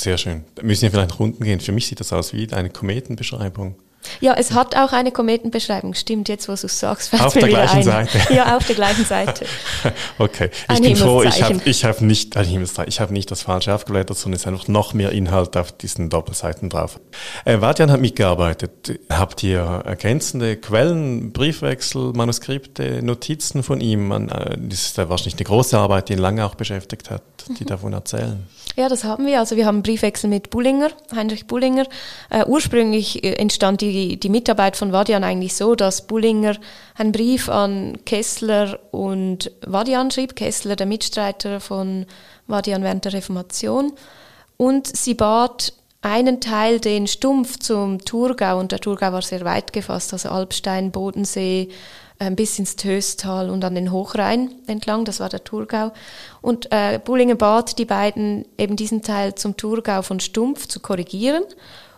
[0.01, 0.43] sehr schön.
[0.55, 1.59] Da müssen wir vielleicht runden gehen.
[1.59, 3.75] Für mich sieht das aus wie eine Kometenbeschreibung.
[4.19, 7.13] Ja, es hat auch eine Kometenbeschreibung, stimmt, jetzt wo du es sagst.
[7.13, 7.83] Auf der gleichen ein.
[7.83, 8.33] Seite.
[8.33, 9.45] Ja, auf der gleichen Seite.
[10.17, 13.73] okay, ich ein bin froh, ich habe ich hab nicht, ich hab nicht das falsche
[13.73, 16.99] aufgeblättert, sondern es ist einfach noch mehr Inhalt auf diesen Doppelseiten drauf.
[17.45, 18.99] Äh, Vatian hat mitgearbeitet.
[19.09, 24.07] Habt ihr ergänzende Quellen, Briefwechsel, Manuskripte, Notizen von ihm?
[24.07, 27.23] Man, äh, das ist ja wahrscheinlich eine große Arbeit, die ihn lange auch beschäftigt hat,
[27.47, 27.67] die mhm.
[27.67, 28.47] davon erzählen.
[28.77, 29.39] Ja, das haben wir.
[29.39, 31.85] Also wir haben einen Briefwechsel mit Bullinger, Heinrich Bullinger.
[32.29, 36.57] Äh, ursprünglich äh, entstand die, die Mitarbeit von Vadian eigentlich so, dass Bullinger
[36.95, 40.35] einen Brief an Kessler und Vadian schrieb.
[40.35, 42.05] Kessler, der Mitstreiter von
[42.45, 43.93] Vadian während der Reformation.
[44.57, 49.73] Und sie bat einen Teil den Stumpf zum Thurgau, und der Thurgau war sehr weit
[49.73, 51.69] gefasst, also Alpstein, Bodensee,
[52.31, 55.91] bis ins Töstal und an den Hochrhein entlang, das war der Thurgau.
[56.41, 61.43] Und äh, Bullinger bat die beiden, eben diesen Teil zum Thurgau von Stumpf zu korrigieren.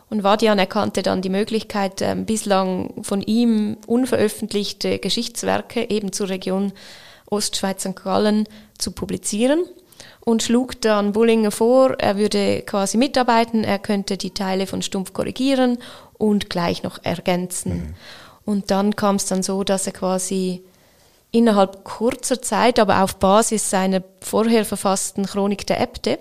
[0.10, 6.73] Und Vadian erkannte dann die Möglichkeit, äh, bislang von ihm unveröffentlichte Geschichtswerke eben zur Region
[7.29, 7.95] Ostschweiz St.
[7.95, 9.63] Gallen zu publizieren
[10.21, 15.13] und schlug dann Bullinger vor, er würde quasi mitarbeiten, er könnte die Teile von Stumpf
[15.13, 15.77] korrigieren
[16.17, 17.73] und gleich noch ergänzen.
[17.73, 17.95] Mhm.
[18.49, 20.63] Und dann kam es dann so, dass er quasi
[21.29, 26.17] innerhalb kurzer Zeit, aber auf Basis seiner vorher verfassten Chronik der Äbte,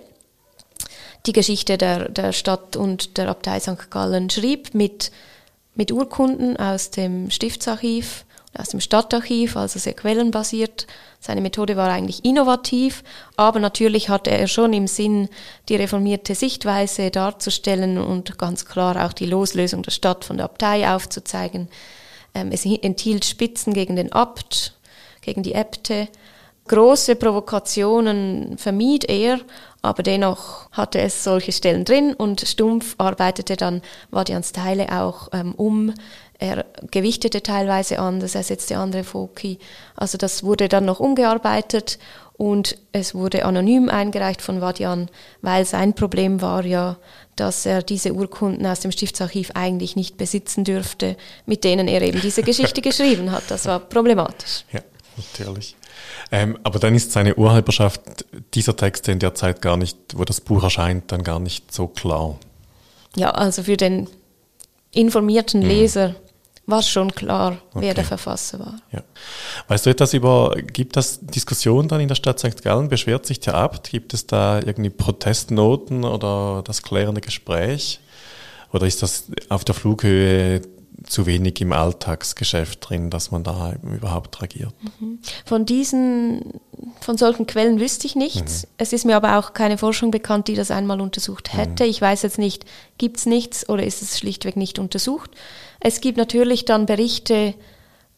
[1.25, 3.89] die Geschichte der, der Stadt und der Abtei St.
[3.89, 5.11] Gallen schrieb mit,
[5.73, 10.85] mit Urkunden aus dem Stiftsarchiv, aus dem Stadtarchiv, also sehr quellenbasiert.
[11.19, 13.03] Seine Methode war eigentlich innovativ,
[13.37, 15.29] aber natürlich hatte er schon im Sinn,
[15.67, 20.87] die reformierte Sichtweise darzustellen und ganz klar auch die Loslösung der Stadt von der Abtei
[20.93, 21.69] aufzuzeigen.
[22.33, 24.77] Ähm, es enthielt Spitzen gegen den Abt,
[25.21, 26.07] gegen die Äbte.
[26.67, 29.39] Große Provokationen vermied er,
[29.81, 35.55] aber dennoch hatte es solche Stellen drin und Stumpf arbeitete dann Vadians Teile auch ähm,
[35.55, 35.93] um.
[36.39, 39.59] Er gewichtete teilweise anders, er setzte andere Foki.
[39.95, 41.99] Also das wurde dann noch umgearbeitet
[42.37, 45.09] und es wurde anonym eingereicht von Vadian,
[45.41, 46.97] weil sein Problem war ja,
[47.35, 52.21] dass er diese Urkunden aus dem Stiftsarchiv eigentlich nicht besitzen dürfte, mit denen er eben
[52.21, 53.43] diese Geschichte geschrieben hat.
[53.49, 54.63] Das war problematisch.
[54.71, 54.79] Ja,
[55.17, 55.75] natürlich.
[56.31, 58.01] Ähm, aber dann ist seine Urheberschaft
[58.53, 61.87] dieser Texte in der Zeit gar nicht, wo das Buch erscheint, dann gar nicht so
[61.87, 62.37] klar.
[63.17, 64.07] Ja, also für den
[64.91, 65.67] informierten mhm.
[65.67, 66.15] Leser
[66.69, 67.85] war schon klar, okay.
[67.85, 68.75] wer der Verfasser war.
[68.91, 69.01] Ja.
[69.67, 72.63] Weißt du etwas über, gibt es Diskussionen dann in der Stadt St.
[72.63, 72.89] Gallen?
[72.89, 73.89] Beschwert sich der Abt?
[73.89, 77.99] Gibt es da irgendwie Protestnoten oder das klärende Gespräch?
[78.71, 80.61] Oder ist das auf der Flughöhe
[81.03, 84.73] zu wenig im Alltagsgeschäft drin, dass man da überhaupt reagiert?
[84.99, 85.19] Mhm.
[85.45, 86.59] Von diesen,
[87.01, 88.63] von solchen Quellen wüsste ich nichts.
[88.63, 88.69] Mhm.
[88.77, 91.83] Es ist mir aber auch keine Forschung bekannt, die das einmal untersucht hätte.
[91.83, 91.89] Mhm.
[91.89, 92.65] Ich weiß jetzt nicht,
[92.97, 95.31] gibt es nichts oder ist es schlichtweg nicht untersucht?
[95.79, 97.53] Es gibt natürlich dann Berichte,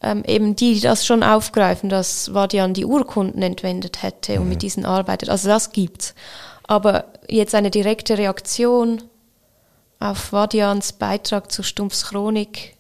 [0.01, 4.59] ähm, eben die das schon aufgreifen, dass Vadian die Urkunden entwendet hätte und mit mhm.
[4.59, 5.29] diesen arbeitet.
[5.29, 6.15] Also das gibt's.
[6.63, 9.03] Aber jetzt eine direkte Reaktion
[10.01, 12.75] auf Vadians Beitrag zur Stumpfs Chronik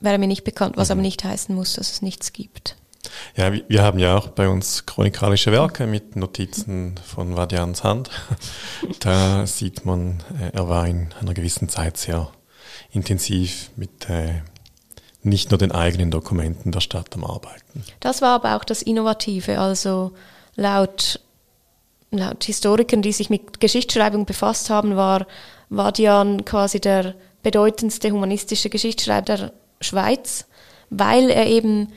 [0.00, 0.92] wäre mir nicht bekannt, was mhm.
[0.92, 2.76] aber nicht heißen muss, dass es nichts gibt.
[3.36, 8.10] Ja, wir haben ja auch bei uns chronikalische Werke mit Notizen von Vadians Hand.
[9.00, 12.30] Da sieht man, äh, er war in einer gewissen Zeit sehr
[12.90, 14.42] intensiv mit äh,
[15.22, 17.84] nicht nur den eigenen Dokumenten der Stadt am Arbeiten.
[18.00, 19.58] Das war aber auch das Innovative.
[19.58, 20.12] Also
[20.54, 21.20] laut,
[22.18, 25.26] laut Historikern, die sich mit Geschichtsschreibung befasst haben, war
[25.68, 30.46] Vadian quasi der bedeutendste humanistische Geschichtsschreiber der Schweiz,
[30.90, 31.92] weil er eben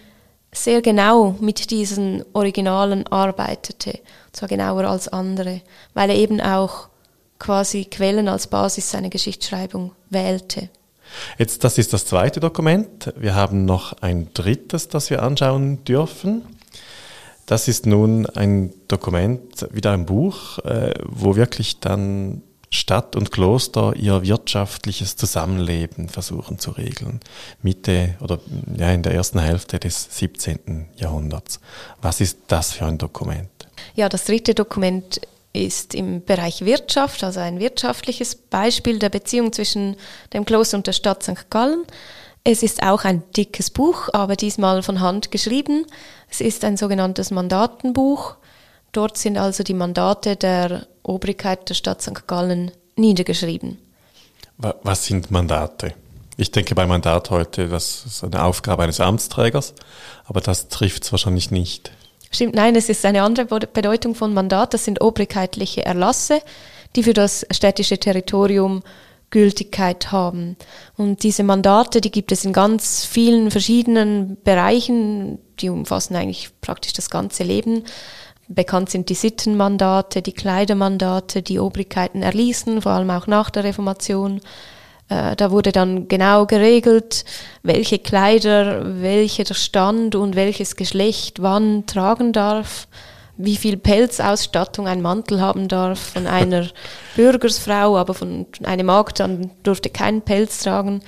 [0.51, 5.61] sehr genau mit diesen Originalen arbeitete, und zwar genauer als andere,
[5.93, 6.89] weil er eben auch
[7.37, 10.69] quasi Quellen als Basis seiner Geschichtsschreibung wählte.
[11.37, 13.13] Jetzt, das ist das zweite Dokument.
[13.17, 16.43] Wir haben noch ein drittes, das wir anschauen dürfen.
[17.49, 23.95] Das ist nun ein Dokument, wieder ein Buch, äh, wo wirklich dann Stadt und Kloster
[23.95, 27.21] ihr wirtschaftliches Zusammenleben versuchen zu regeln.
[27.63, 28.37] Mitte oder
[28.77, 30.89] ja, in der ersten Hälfte des 17.
[30.95, 31.59] Jahrhunderts.
[32.03, 33.49] Was ist das für ein Dokument?
[33.95, 35.19] Ja, das dritte Dokument
[35.51, 39.95] ist im Bereich Wirtschaft, also ein wirtschaftliches Beispiel der Beziehung zwischen
[40.33, 41.49] dem Kloster und der Stadt St.
[41.49, 41.83] Gallen.
[42.43, 45.85] Es ist auch ein dickes Buch, aber diesmal von Hand geschrieben.
[46.29, 48.35] Es ist ein sogenanntes Mandatenbuch.
[48.91, 52.27] Dort sind also die Mandate der Obrigkeit der Stadt St.
[52.27, 53.77] Gallen niedergeschrieben.
[54.57, 55.93] Was sind Mandate?
[56.37, 59.73] Ich denke bei Mandat heute, das ist eine Aufgabe eines Amtsträgers,
[60.25, 61.91] aber das trifft es wahrscheinlich nicht.
[62.31, 64.73] Stimmt, nein, es ist eine andere Bedeutung von Mandat.
[64.73, 66.41] Das sind obrigkeitliche Erlasse,
[66.95, 68.83] die für das städtische Territorium
[69.31, 70.57] Gültigkeit haben.
[70.97, 76.93] Und diese Mandate, die gibt es in ganz vielen verschiedenen Bereichen, die umfassen eigentlich praktisch
[76.93, 77.83] das ganze Leben.
[78.47, 84.41] Bekannt sind die Sittenmandate, die Kleidermandate, die Obrigkeiten erließen, vor allem auch nach der Reformation.
[85.09, 87.25] Äh, da wurde dann genau geregelt,
[87.61, 92.87] welche Kleider, welcher Stand und welches Geschlecht wann tragen darf,
[93.39, 96.67] wie viel Pelzausstattung ein Mantel haben darf von einer
[97.15, 101.01] Bürgersfrau, aber von einem Magd dann durfte keinen Pelz tragen.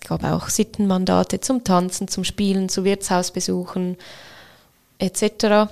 [0.00, 3.96] Es gab auch Sittenmandate zum Tanzen, zum Spielen, zu Wirtshausbesuchen
[4.98, 5.68] etc.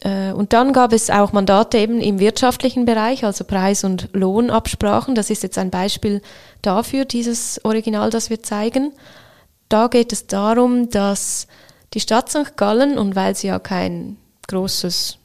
[0.00, 5.14] Äh, und dann gab es auch Mandate eben im wirtschaftlichen Bereich, also Preis- und Lohnabsprachen.
[5.14, 6.20] Das ist jetzt ein Beispiel
[6.60, 8.92] dafür, dieses Original, das wir zeigen.
[9.70, 11.46] Da geht es darum, dass
[11.94, 12.58] die Stadt St.
[12.58, 15.18] Gallen, und weil sie ja kein großes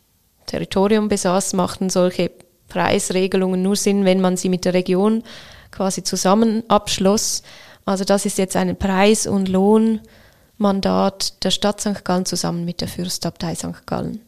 [0.45, 2.32] Territorium besaß, machten solche
[2.67, 5.23] Preisregelungen nur Sinn, wenn man sie mit der Region
[5.71, 7.43] quasi zusammen abschloss.
[7.86, 12.05] Also das ist jetzt ein Preis- und Lohnmandat der Stadt St.
[12.05, 13.86] Gallen zusammen mit der Fürstabtei St.
[13.86, 14.21] Gallen.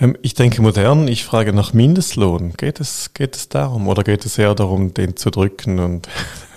[0.00, 2.54] Ähm, ich denke modern, ich frage nach Mindestlohn.
[2.56, 6.08] Geht es, geht es darum oder geht es eher darum, den zu drücken und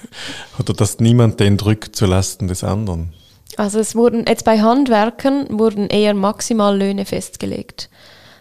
[0.59, 3.13] oder dass niemand den drückt zu Lasten des anderen?
[3.57, 7.89] Also es wurden jetzt bei Handwerkern wurden eher Maximallöhne festgelegt.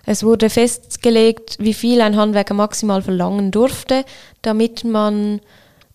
[0.05, 4.05] Es wurde festgelegt, wie viel ein Handwerker maximal verlangen durfte,
[4.43, 5.41] damit man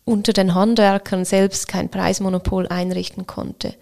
[0.06, 3.73] unter den Handwerkern selbst kein Preismonopol einrichten konnte.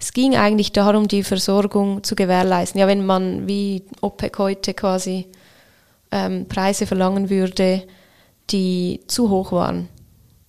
[0.00, 2.80] Es ging eigentlich darum, die Versorgung zu gewährleisten.
[2.80, 5.26] Ja, wenn man wie OPEC heute quasi
[6.10, 7.82] ähm, Preise verlangen würde,
[8.50, 9.88] die zu hoch waren,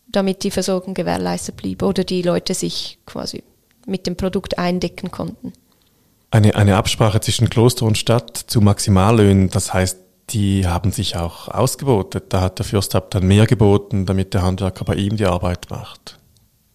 [0.07, 3.43] damit die Versorgung gewährleistet blieb oder die Leute sich quasi
[3.85, 5.53] mit dem Produkt eindecken konnten.
[6.31, 9.99] Eine, eine Absprache zwischen Kloster und Stadt zu Maximallöhnen, das heißt,
[10.31, 12.25] die haben sich auch ausgebotet.
[12.29, 16.17] Da hat der Fürstab dann mehr geboten, damit der Handwerker bei ihm die Arbeit macht.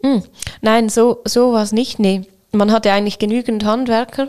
[0.03, 0.23] Hm.
[0.62, 1.99] Nein, so, so war es nicht.
[1.99, 4.29] Nee, man hatte eigentlich genügend Handwerker.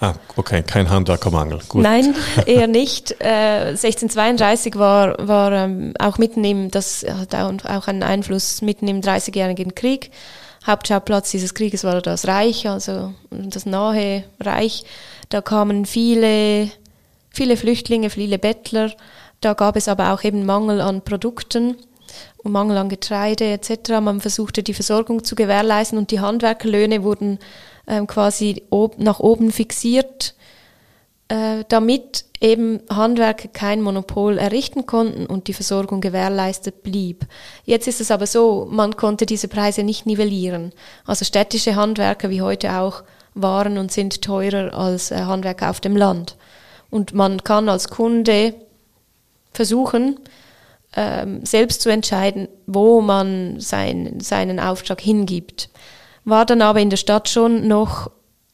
[0.00, 1.60] Ah, okay, kein Handwerkermangel.
[1.68, 1.82] Gut.
[1.82, 2.14] Nein,
[2.46, 3.16] eher nicht.
[3.20, 9.00] Äh, 1632 war, war ähm, auch mitten im, das hat auch einen Einfluss mitten im
[9.00, 10.10] Dreißigjährigen Krieg.
[10.66, 14.84] Hauptschauplatz dieses Krieges war das Reich, also das nahe Reich.
[15.28, 16.70] Da kamen viele,
[17.30, 18.92] viele Flüchtlinge, viele Bettler.
[19.40, 21.76] Da gab es aber auch eben Mangel an Produkten
[22.38, 24.00] und Mangel an Getreide etc.
[24.00, 27.38] Man versuchte die Versorgung zu gewährleisten und die Handwerkerlöhne wurden
[27.86, 30.34] ähm, quasi ob, nach oben fixiert,
[31.28, 37.26] äh, damit eben Handwerker kein Monopol errichten konnten und die Versorgung gewährleistet blieb.
[37.64, 40.72] Jetzt ist es aber so, man konnte diese Preise nicht nivellieren.
[41.06, 43.02] Also städtische Handwerker wie heute auch
[43.34, 46.36] waren und sind teurer als äh, Handwerker auf dem Land.
[46.90, 48.54] Und man kann als Kunde
[49.52, 50.20] versuchen,
[50.94, 55.70] ähm, selbst zu entscheiden, wo man sein, seinen Auftrag hingibt.
[56.24, 58.10] War dann aber in der Stadt schon noch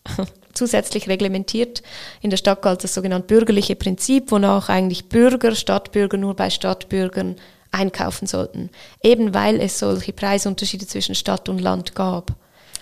[0.55, 1.83] zusätzlich reglementiert.
[2.21, 7.37] In der Stadt galt das sogenannte bürgerliche Prinzip, wonach eigentlich Bürger, Stadtbürger nur bei Stadtbürgern
[7.73, 8.71] einkaufen sollten.
[9.03, 12.33] Eben weil es solche Preisunterschiede zwischen Stadt und Land gab.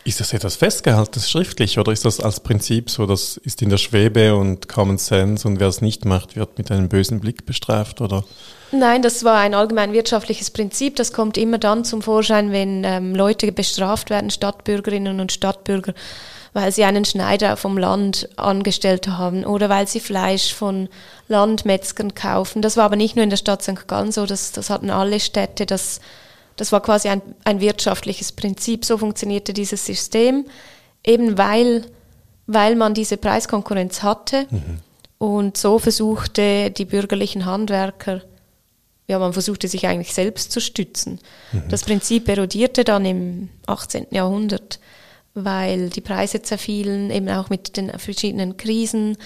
[0.04, 3.76] Ist das etwas festgehaltenes schriftlich oder ist das als Prinzip so, das ist in der
[3.76, 8.00] Schwebe und Common Sense und wer es nicht macht, wird mit einem bösen Blick bestraft
[8.00, 8.24] oder?
[8.70, 10.96] Nein, das war ein allgemein wirtschaftliches Prinzip.
[10.96, 15.94] Das kommt immer dann zum Vorschein, wenn ähm, Leute bestraft werden, Stadtbürgerinnen und Stadtbürger,
[16.52, 20.88] weil sie einen Schneider vom Land angestellt haben oder weil sie Fleisch von
[21.28, 22.62] Landmetzgern kaufen.
[22.62, 23.86] Das war aber nicht nur in der Stadt St.
[23.86, 25.66] Gallen so, das, das hatten alle Städte.
[25.66, 26.00] Das,
[26.56, 28.84] das war quasi ein, ein wirtschaftliches Prinzip.
[28.84, 30.46] So funktionierte dieses System,
[31.04, 31.86] eben weil,
[32.46, 34.46] weil man diese Preiskonkurrenz hatte.
[34.50, 34.78] Mhm.
[35.18, 38.22] Und so versuchte die bürgerlichen Handwerker,
[39.08, 41.18] ja, man versuchte sich eigentlich selbst zu stützen.
[41.52, 41.64] Mhm.
[41.70, 44.08] Das Prinzip erodierte dann im 18.
[44.10, 44.78] Jahrhundert,
[45.44, 49.16] weil die Preise zerfielen, eben auch mit den verschiedenen Krisen,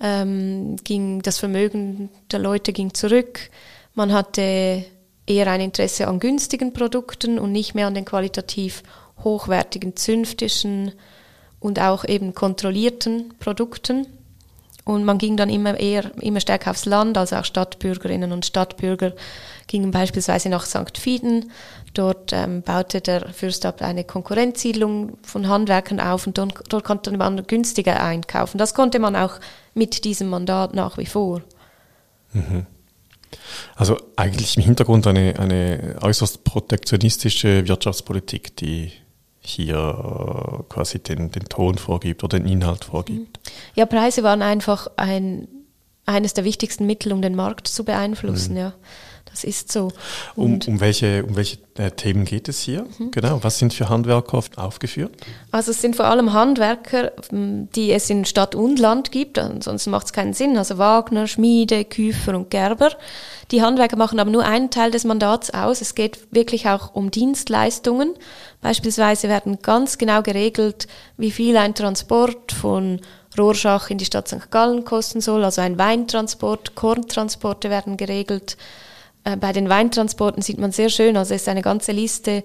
[0.00, 3.50] ähm, ging das Vermögen der Leute ging zurück.
[3.94, 4.84] Man hatte
[5.26, 8.82] eher ein Interesse an günstigen Produkten und nicht mehr an den qualitativ
[9.22, 10.92] hochwertigen, zünftischen
[11.60, 14.06] und auch eben kontrollierten Produkten.
[14.88, 19.12] Und man ging dann immer eher, immer stärker aufs Land, also auch Stadtbürgerinnen und Stadtbürger
[19.66, 20.96] gingen beispielsweise nach St.
[20.96, 21.52] Fieden.
[21.92, 27.46] Dort ähm, baute der Fürstabt eine Konkurrenzsiedlung von Handwerkern auf und dort, dort konnte man
[27.46, 28.56] günstiger einkaufen.
[28.56, 29.40] Das konnte man auch
[29.74, 31.42] mit diesem Mandat nach wie vor.
[32.32, 32.64] Mhm.
[33.76, 38.92] Also eigentlich im Hintergrund eine, eine äußerst protektionistische Wirtschaftspolitik, die
[39.40, 43.40] hier äh, quasi den, den Ton vorgibt oder den Inhalt vorgibt.
[43.74, 45.48] Ja, Preise waren einfach ein,
[46.06, 48.58] eines der wichtigsten Mittel, um den Markt zu beeinflussen, mhm.
[48.58, 48.74] ja.
[49.30, 49.92] Das ist so.
[50.34, 52.86] Um, um, welche, um welche äh, Themen geht es hier?
[52.98, 53.10] Mhm.
[53.10, 53.38] Genau.
[53.42, 55.12] Was sind für Handwerker oft aufgeführt?
[55.52, 60.06] Also es sind vor allem Handwerker, die es in Stadt und Land gibt, ansonsten macht
[60.06, 60.56] es keinen Sinn.
[60.56, 62.90] Also Wagner, Schmiede, Küfer und Gerber.
[63.50, 65.80] Die Handwerker machen aber nur einen Teil des Mandats aus.
[65.80, 68.14] Es geht wirklich auch um Dienstleistungen.
[68.60, 73.00] Beispielsweise werden ganz genau geregelt, wie viel ein Transport von
[73.38, 74.50] Rorschach in die Stadt St.
[74.50, 75.44] Gallen kosten soll.
[75.44, 78.56] Also ein Weintransport, Korntransporte werden geregelt.
[79.24, 82.42] Äh, bei den Weintransporten sieht man sehr schön, also es ist eine ganze Liste,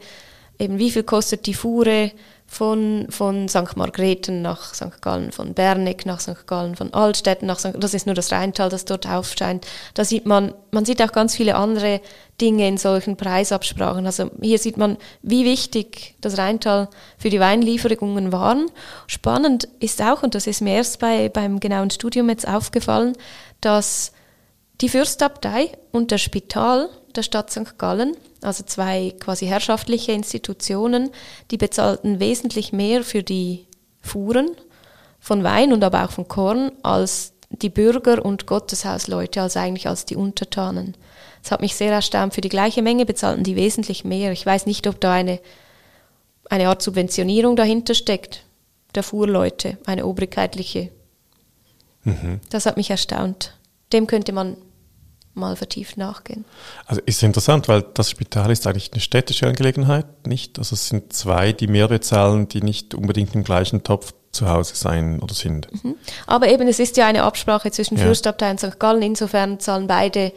[0.59, 2.11] eben wie viel kostet die Fuhre
[2.45, 3.75] von, von St.
[3.75, 5.01] Margrethen nach St.
[5.01, 6.45] Gallen, von Berneck nach St.
[6.45, 7.73] Gallen, von Altstätten nach St.
[7.79, 9.65] Das ist nur das Rheintal, das dort aufscheint.
[9.93, 12.01] Da sieht man, man sieht auch ganz viele andere
[12.39, 14.05] Dinge in solchen Preisabsprachen.
[14.05, 18.67] Also hier sieht man, wie wichtig das Rheintal für die Weinlieferungen waren.
[19.07, 23.13] Spannend ist auch, und das ist mir erst bei, beim genauen Studium jetzt aufgefallen,
[23.61, 24.11] dass
[24.81, 27.77] die Fürstabtei und der Spital der Stadt St.
[27.77, 31.11] Gallen, also zwei quasi herrschaftliche Institutionen,
[31.51, 33.67] die bezahlten wesentlich mehr für die
[34.01, 34.51] Fuhren
[35.19, 40.05] von Wein und aber auch von Korn als die Bürger und Gotteshausleute, also eigentlich als
[40.05, 40.95] die Untertanen.
[41.41, 42.33] Das hat mich sehr erstaunt.
[42.33, 44.31] Für die gleiche Menge bezahlten die wesentlich mehr.
[44.31, 45.39] Ich weiß nicht, ob da eine,
[46.49, 48.43] eine Art Subventionierung dahinter steckt,
[48.95, 50.89] der Fuhrleute, eine obrigkeitliche.
[52.03, 52.39] Mhm.
[52.49, 53.57] Das hat mich erstaunt.
[53.91, 54.57] Dem könnte man
[55.33, 56.45] mal vertieft nachgehen.
[56.85, 60.59] Also ist interessant, weil das Spital ist eigentlich eine städtische Angelegenheit, nicht?
[60.59, 64.75] Also es sind zwei, die mehr bezahlen, die nicht unbedingt im gleichen Topf zu Hause
[64.75, 65.67] sein oder sind.
[65.83, 65.95] Mhm.
[66.27, 68.03] Aber eben, es ist ja eine Absprache zwischen ja.
[68.03, 68.79] Fürstabtei und St.
[68.79, 69.01] Gallen.
[69.01, 70.33] Insofern zahlen beide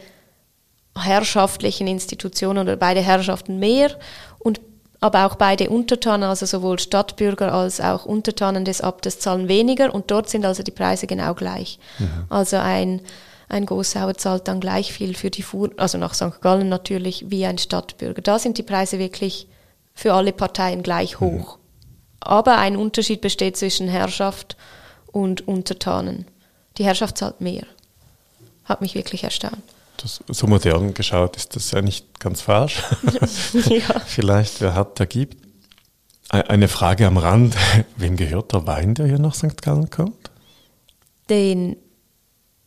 [0.95, 3.91] herrschaftlichen Institutionen oder beide Herrschaften mehr
[4.39, 4.61] und
[4.99, 10.09] aber auch beide Untertanen, also sowohl Stadtbürger als auch Untertanen des Abtes zahlen weniger und
[10.09, 11.77] dort sind also die Preise genau gleich.
[11.99, 12.25] Mhm.
[12.29, 13.01] Also ein
[13.49, 16.41] ein Gossauer zahlt dann gleich viel für die Fuhr, also nach St.
[16.41, 18.21] Gallen natürlich, wie ein Stadtbürger.
[18.21, 19.47] Da sind die Preise wirklich
[19.93, 21.25] für alle Parteien gleich mhm.
[21.25, 21.57] hoch.
[21.57, 21.61] Mhm.
[22.19, 24.57] Aber ein Unterschied besteht zwischen Herrschaft
[25.07, 26.25] und Untertanen.
[26.77, 27.65] Die Herrschaft zahlt mehr.
[28.65, 29.63] Hat mich wirklich erstaunt.
[29.97, 32.83] Das, so modern geschaut ist das ja nicht ganz falsch.
[33.53, 33.99] ja.
[34.05, 35.37] Vielleicht, wer hat, der gibt.
[36.29, 37.55] Eine Frage am Rand.
[37.95, 39.61] Wem gehört der Wein, der hier nach St.
[39.61, 40.29] Gallen kommt?
[41.29, 41.77] Den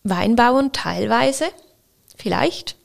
[0.03, 1.47] Weinbauern teilweise,
[2.17, 2.77] vielleicht,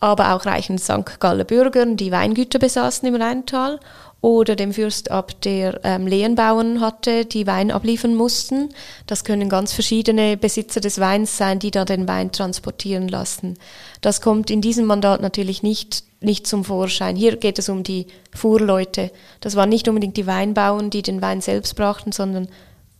[0.00, 1.20] aber auch reichen St.
[1.20, 3.80] Galler Bürgern, die Weingüter besaßen im Rheintal
[4.20, 8.70] oder dem Fürstabt, der ähm, Lehenbauern hatte, die Wein abliefern mussten.
[9.06, 13.56] Das können ganz verschiedene Besitzer des Weins sein, die da den Wein transportieren lassen.
[14.00, 17.14] Das kommt in diesem Mandat natürlich nicht, nicht zum Vorschein.
[17.14, 19.12] Hier geht es um die Fuhrleute.
[19.40, 22.48] Das waren nicht unbedingt die Weinbauern, die den Wein selbst brachten, sondern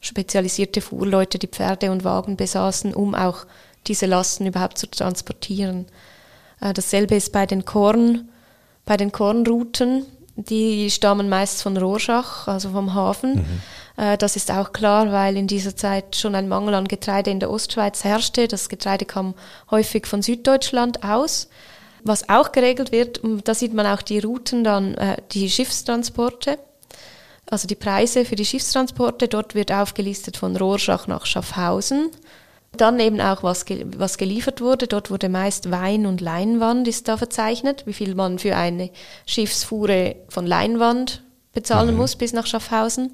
[0.00, 3.46] spezialisierte Fuhrleute, die Pferde und Wagen besaßen, um auch
[3.86, 5.86] diese Lasten überhaupt zu transportieren.
[6.60, 8.28] Äh, dasselbe ist bei den Korn,
[8.84, 10.06] bei den Kornrouten.
[10.36, 13.36] Die stammen meist von Rorschach, also vom Hafen.
[13.36, 13.62] Mhm.
[13.96, 17.40] Äh, das ist auch klar, weil in dieser Zeit schon ein Mangel an Getreide in
[17.40, 18.48] der Ostschweiz herrschte.
[18.48, 19.34] Das Getreide kam
[19.70, 21.48] häufig von Süddeutschland aus.
[22.04, 26.58] Was auch geregelt wird, da sieht man auch die Routen dann, äh, die Schiffstransporte
[27.50, 29.28] also die Preise für die Schiffstransporte.
[29.28, 32.10] Dort wird aufgelistet von Rorschach nach Schaffhausen.
[32.76, 33.64] Dann eben auch, was,
[33.96, 34.86] was geliefert wurde.
[34.86, 38.90] Dort wurde meist Wein und Leinwand ist da verzeichnet, wie viel man für eine
[39.26, 41.22] Schiffsfuhre von Leinwand
[41.52, 41.96] bezahlen mhm.
[41.96, 43.12] muss bis nach Schaffhausen.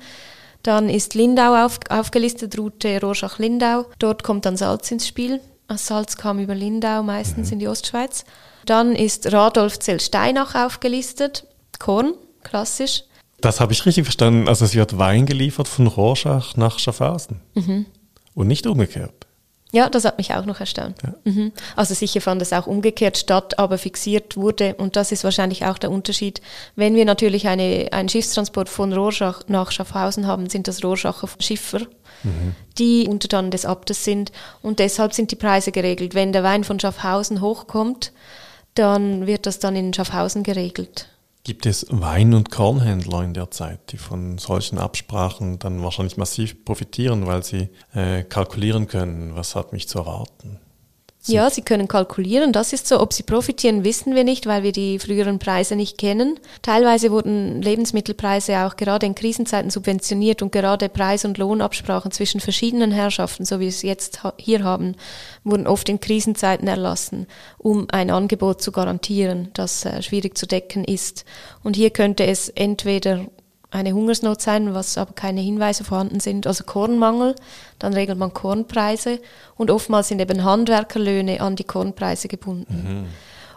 [0.62, 3.86] Dann ist Lindau auf, aufgelistet, Route Rorschach-Lindau.
[3.98, 5.40] Dort kommt dann Salz ins Spiel.
[5.68, 7.54] Das Salz kam über Lindau meistens mhm.
[7.54, 8.24] in die Ostschweiz.
[8.64, 11.46] Dann ist Radolfzell-Steinach aufgelistet,
[11.78, 13.04] Korn, klassisch.
[13.42, 14.48] Das habe ich richtig verstanden.
[14.48, 17.40] Also es wird Wein geliefert von Rorschach nach Schaffhausen.
[17.54, 17.86] Mhm.
[18.34, 19.26] Und nicht umgekehrt.
[19.72, 20.98] Ja, das hat mich auch noch erstaunt.
[21.02, 21.14] Ja.
[21.24, 21.52] Mhm.
[21.76, 24.74] Also sicher fand es auch umgekehrt statt, aber fixiert wurde.
[24.74, 26.42] Und das ist wahrscheinlich auch der Unterschied.
[26.76, 31.80] Wenn wir natürlich eine, einen Schiffstransport von Rorschach nach Schaffhausen haben, sind das Rorschacher Schiffer,
[32.22, 32.54] mhm.
[32.78, 34.30] die Untertanen des Abtes sind.
[34.60, 36.14] Und deshalb sind die Preise geregelt.
[36.14, 38.12] Wenn der Wein von Schaffhausen hochkommt,
[38.74, 41.08] dann wird das dann in Schaffhausen geregelt.
[41.44, 46.64] Gibt es Wein- und Kornhändler in der Zeit, die von solchen Absprachen dann wahrscheinlich massiv
[46.64, 50.60] profitieren, weil sie äh, kalkulieren können, was hat mich zu erwarten?
[51.26, 53.00] Ja, sie können kalkulieren, das ist so.
[53.00, 56.40] Ob sie profitieren, wissen wir nicht, weil wir die früheren Preise nicht kennen.
[56.62, 62.90] Teilweise wurden Lebensmittelpreise auch gerade in Krisenzeiten subventioniert und gerade Preis- und Lohnabsprachen zwischen verschiedenen
[62.90, 64.96] Herrschaften, so wie wir es jetzt hier haben,
[65.44, 70.82] wurden oft in Krisenzeiten erlassen, um ein Angebot zu garantieren, das äh, schwierig zu decken
[70.82, 71.24] ist.
[71.62, 73.26] Und hier könnte es entweder
[73.72, 76.46] eine Hungersnot sein, was aber keine Hinweise vorhanden sind.
[76.46, 77.34] Also Kornmangel,
[77.78, 79.18] dann regelt man Kornpreise
[79.56, 83.06] und oftmals sind eben Handwerkerlöhne an die Kornpreise gebunden.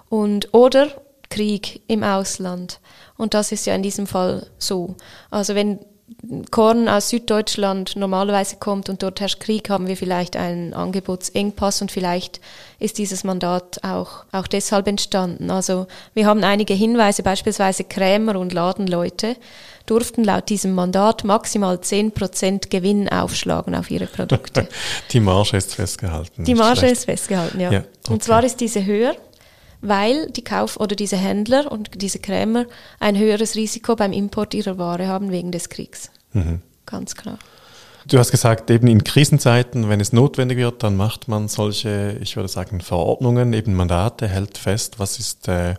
[0.09, 0.17] Mhm.
[0.17, 0.87] Und oder
[1.29, 2.79] Krieg im Ausland.
[3.17, 4.95] Und das ist ja in diesem Fall so.
[5.29, 5.79] Also wenn
[6.51, 11.91] Korn aus Süddeutschland normalerweise kommt und dort herrscht Krieg, haben wir vielleicht einen Angebotsengpass und
[11.91, 12.41] vielleicht
[12.79, 15.49] ist dieses Mandat auch, auch deshalb entstanden.
[15.49, 19.35] Also wir haben einige Hinweise, beispielsweise Krämer und Ladenleute
[19.85, 24.67] durften laut diesem Mandat maximal 10% Gewinn aufschlagen auf ihre Produkte.
[25.11, 26.43] Die Marge ist festgehalten.
[26.43, 26.93] Die Marge schlecht.
[26.93, 27.71] ist festgehalten, ja.
[27.71, 28.13] ja okay.
[28.13, 29.15] Und zwar ist diese höher,
[29.81, 32.65] weil die Kauf- oder diese Händler und diese Krämer
[32.99, 36.09] ein höheres Risiko beim Import ihrer Ware haben wegen des Kriegs.
[36.33, 36.61] Mhm.
[36.85, 37.39] Ganz klar.
[38.07, 42.35] Du hast gesagt, eben in Krisenzeiten, wenn es notwendig wird, dann macht man solche, ich
[42.35, 45.73] würde sagen, Verordnungen, eben Mandate, hält fest, was ist, äh,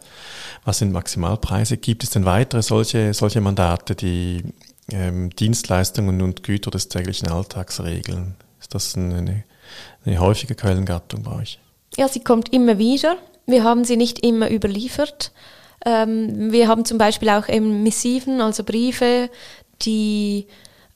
[0.64, 1.76] was sind Maximalpreise.
[1.76, 4.42] Gibt es denn weitere solche, solche Mandate, die
[4.90, 8.34] ähm, Dienstleistungen und Güter des täglichen Alltags regeln?
[8.60, 9.44] Ist das eine,
[10.04, 11.60] eine häufige Quellengattung bei euch?
[11.96, 13.18] Ja, sie kommt immer wieder.
[13.46, 15.30] Wir haben sie nicht immer überliefert.
[15.84, 19.30] Ähm, wir haben zum Beispiel auch eben Missiven, also Briefe,
[19.82, 20.48] die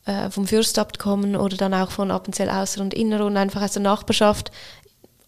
[0.07, 3.73] äh, vom Fürstabt kommen oder dann auch von Appenzell Außer- und Inner und einfach aus
[3.73, 4.51] der Nachbarschaft.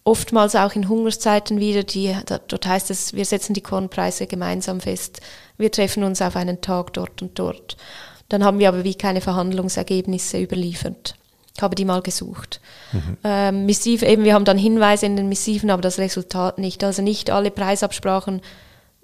[0.05, 5.21] Oftmals auch in Hungerszeiten wieder, die, dort heißt es, wir setzen die Kornpreise gemeinsam fest.
[5.57, 7.77] Wir treffen uns auf einen Tag dort und dort.
[8.27, 11.15] Dann haben wir aber wie keine Verhandlungsergebnisse überliefert.
[11.55, 12.59] Ich habe die mal gesucht.
[12.91, 13.17] Mhm.
[13.23, 16.83] Ähm, Missive, eben, wir haben dann Hinweise in den Missiven, aber das Resultat nicht.
[16.83, 18.41] Also nicht alle Preisabsprachen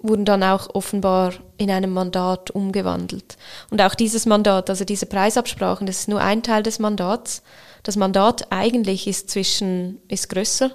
[0.00, 3.36] wurden dann auch offenbar in einem Mandat umgewandelt.
[3.70, 7.42] Und auch dieses Mandat, also diese Preisabsprachen, das ist nur ein Teil des Mandats.
[7.82, 10.70] Das Mandat eigentlich ist zwischen, ist grösser.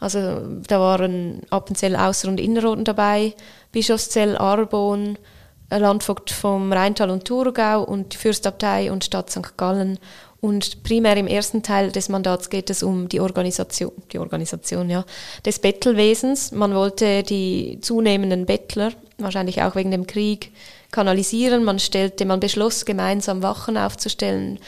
[0.00, 3.34] Also da waren Appenzell Außer- und Innerrhoden dabei,
[3.70, 5.16] Bischofszell, Arbon,
[5.70, 9.56] Landvogt vom Rheintal und Thurgau und die Fürstabtei und Stadt St.
[9.56, 9.98] Gallen
[10.42, 15.04] und primär im ersten Teil des Mandats geht es um die Organisation, die Organisation ja,
[15.46, 16.50] des Bettelwesens.
[16.50, 20.50] Man wollte die zunehmenden Bettler, wahrscheinlich auch wegen dem Krieg,
[20.90, 21.62] kanalisieren.
[21.62, 24.58] Man stellte, man beschloss, gemeinsam Wachen aufzustellen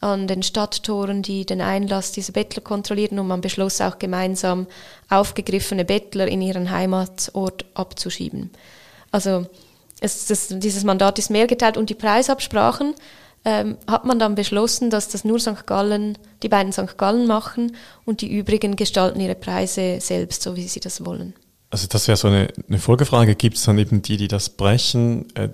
[0.00, 3.18] an den Stadttoren, die den Einlass dieser Bettler kontrollierten.
[3.18, 4.66] Und man beschloss auch gemeinsam
[5.10, 8.48] aufgegriffene Bettler in ihren Heimatort abzuschieben.
[9.10, 9.44] Also
[10.00, 12.94] es, das, dieses Mandat ist mehr geteilt und die Preisabsprachen
[13.48, 15.66] ähm, hat man dann beschlossen, dass das nur St.
[15.66, 16.98] Gallen, die beiden St.
[16.98, 17.74] Gallen machen
[18.04, 21.32] und die übrigen gestalten ihre Preise selbst, so wie sie das wollen.
[21.70, 23.34] Also das wäre so eine, eine Folgefrage.
[23.36, 25.34] Gibt es dann eben die, die das brechen?
[25.34, 25.48] Äh,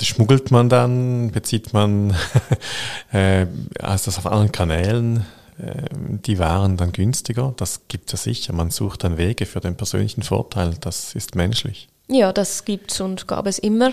[0.00, 1.32] schmuggelt man dann?
[1.32, 2.16] Bezieht man
[3.12, 3.46] äh,
[3.78, 5.26] also das auf anderen Kanälen?
[5.58, 7.52] Äh, die Waren dann günstiger?
[7.58, 8.52] Das gibt es ja sicher.
[8.54, 10.76] Man sucht dann Wege für den persönlichen Vorteil.
[10.80, 11.88] Das ist menschlich.
[12.06, 13.92] Ja, das gibt's und gab es immer.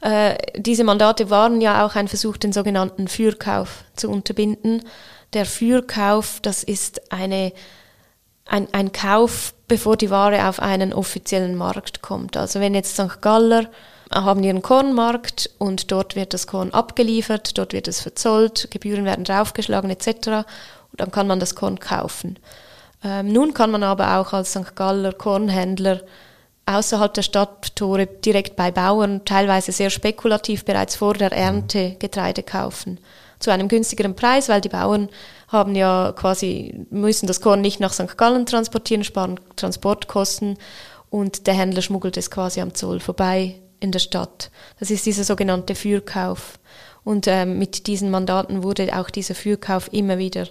[0.00, 4.82] Äh, diese Mandate waren ja auch ein Versuch, den sogenannten Fürkauf zu unterbinden.
[5.34, 7.52] Der Fürkauf, das ist eine,
[8.46, 12.36] ein, ein Kauf, bevor die Ware auf einen offiziellen Markt kommt.
[12.36, 13.20] Also wenn jetzt St.
[13.20, 13.66] Galler
[14.10, 19.24] haben ihren Kornmarkt und dort wird das Korn abgeliefert, dort wird es verzollt, Gebühren werden
[19.24, 20.08] draufgeschlagen etc.
[20.28, 20.46] Und
[20.96, 22.38] dann kann man das Korn kaufen.
[23.04, 24.74] Ähm, nun kann man aber auch als St.
[24.74, 26.00] Galler Kornhändler
[26.76, 32.98] außerhalb der Stadttore direkt bei Bauern, teilweise sehr spekulativ bereits vor der Ernte Getreide kaufen.
[33.38, 35.08] Zu einem günstigeren Preis, weil die Bauern
[35.48, 38.16] haben ja quasi, müssen das Korn nicht nach St.
[38.16, 40.58] Gallen transportieren, sparen Transportkosten
[41.08, 44.50] und der Händler schmuggelt es quasi am Zoll vorbei in der Stadt.
[44.78, 46.58] Das ist dieser sogenannte Fürkauf.
[47.02, 50.46] Und ähm, mit diesen Mandaten wurde auch dieser Fürkauf immer wieder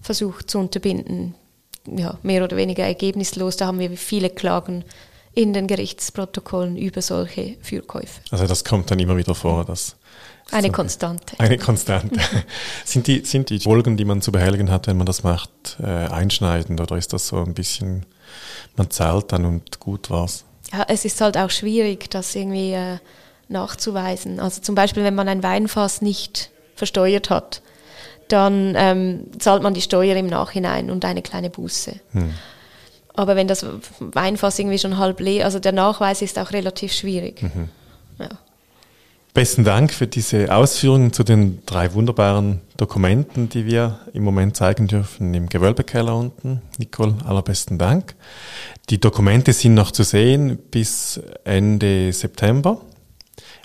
[0.00, 1.34] versucht zu unterbinden.
[1.86, 3.56] Ja, mehr oder weniger ergebnislos.
[3.56, 4.84] Da haben wir viele Klagen
[5.34, 8.20] in den Gerichtsprotokollen über solche Fürkäufe.
[8.30, 9.96] Also das kommt dann immer wieder vor, dass
[10.50, 11.38] eine so, Konstante.
[11.38, 12.20] Eine Konstante.
[12.84, 15.86] sind, die, sind die Folgen, die man zu behelligen hat, wenn man das macht, äh,
[15.86, 18.04] einschneidend oder ist das so ein bisschen,
[18.76, 20.44] man zahlt dann und gut war's?
[20.72, 22.98] Ja, es ist halt auch schwierig, das irgendwie äh,
[23.48, 24.40] nachzuweisen.
[24.40, 27.62] Also zum Beispiel, wenn man ein Weinfass nicht versteuert hat,
[28.28, 31.94] dann ähm, zahlt man die Steuer im Nachhinein und eine kleine Buße.
[32.12, 32.34] Hm.
[33.14, 33.66] Aber wenn das
[34.00, 37.42] Weinfass irgendwie schon halb leer, also der Nachweis ist auch relativ schwierig.
[37.42, 37.68] Mhm.
[38.18, 38.28] Ja.
[39.34, 44.88] Besten Dank für diese Ausführungen zu den drei wunderbaren Dokumenten, die wir im Moment zeigen
[44.88, 46.60] dürfen im Gewölbekeller unten.
[46.76, 48.14] Nicole, allerbesten Dank.
[48.90, 52.82] Die Dokumente sind noch zu sehen bis Ende September.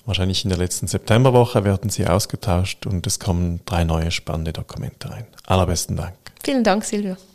[0.06, 5.10] Wahrscheinlich in der letzten Septemberwoche werden sie ausgetauscht und es kommen drei neue spannende Dokumente
[5.10, 5.26] rein.
[5.46, 6.16] Allerbesten Dank.
[6.46, 7.18] Vielen Dank, Silvia.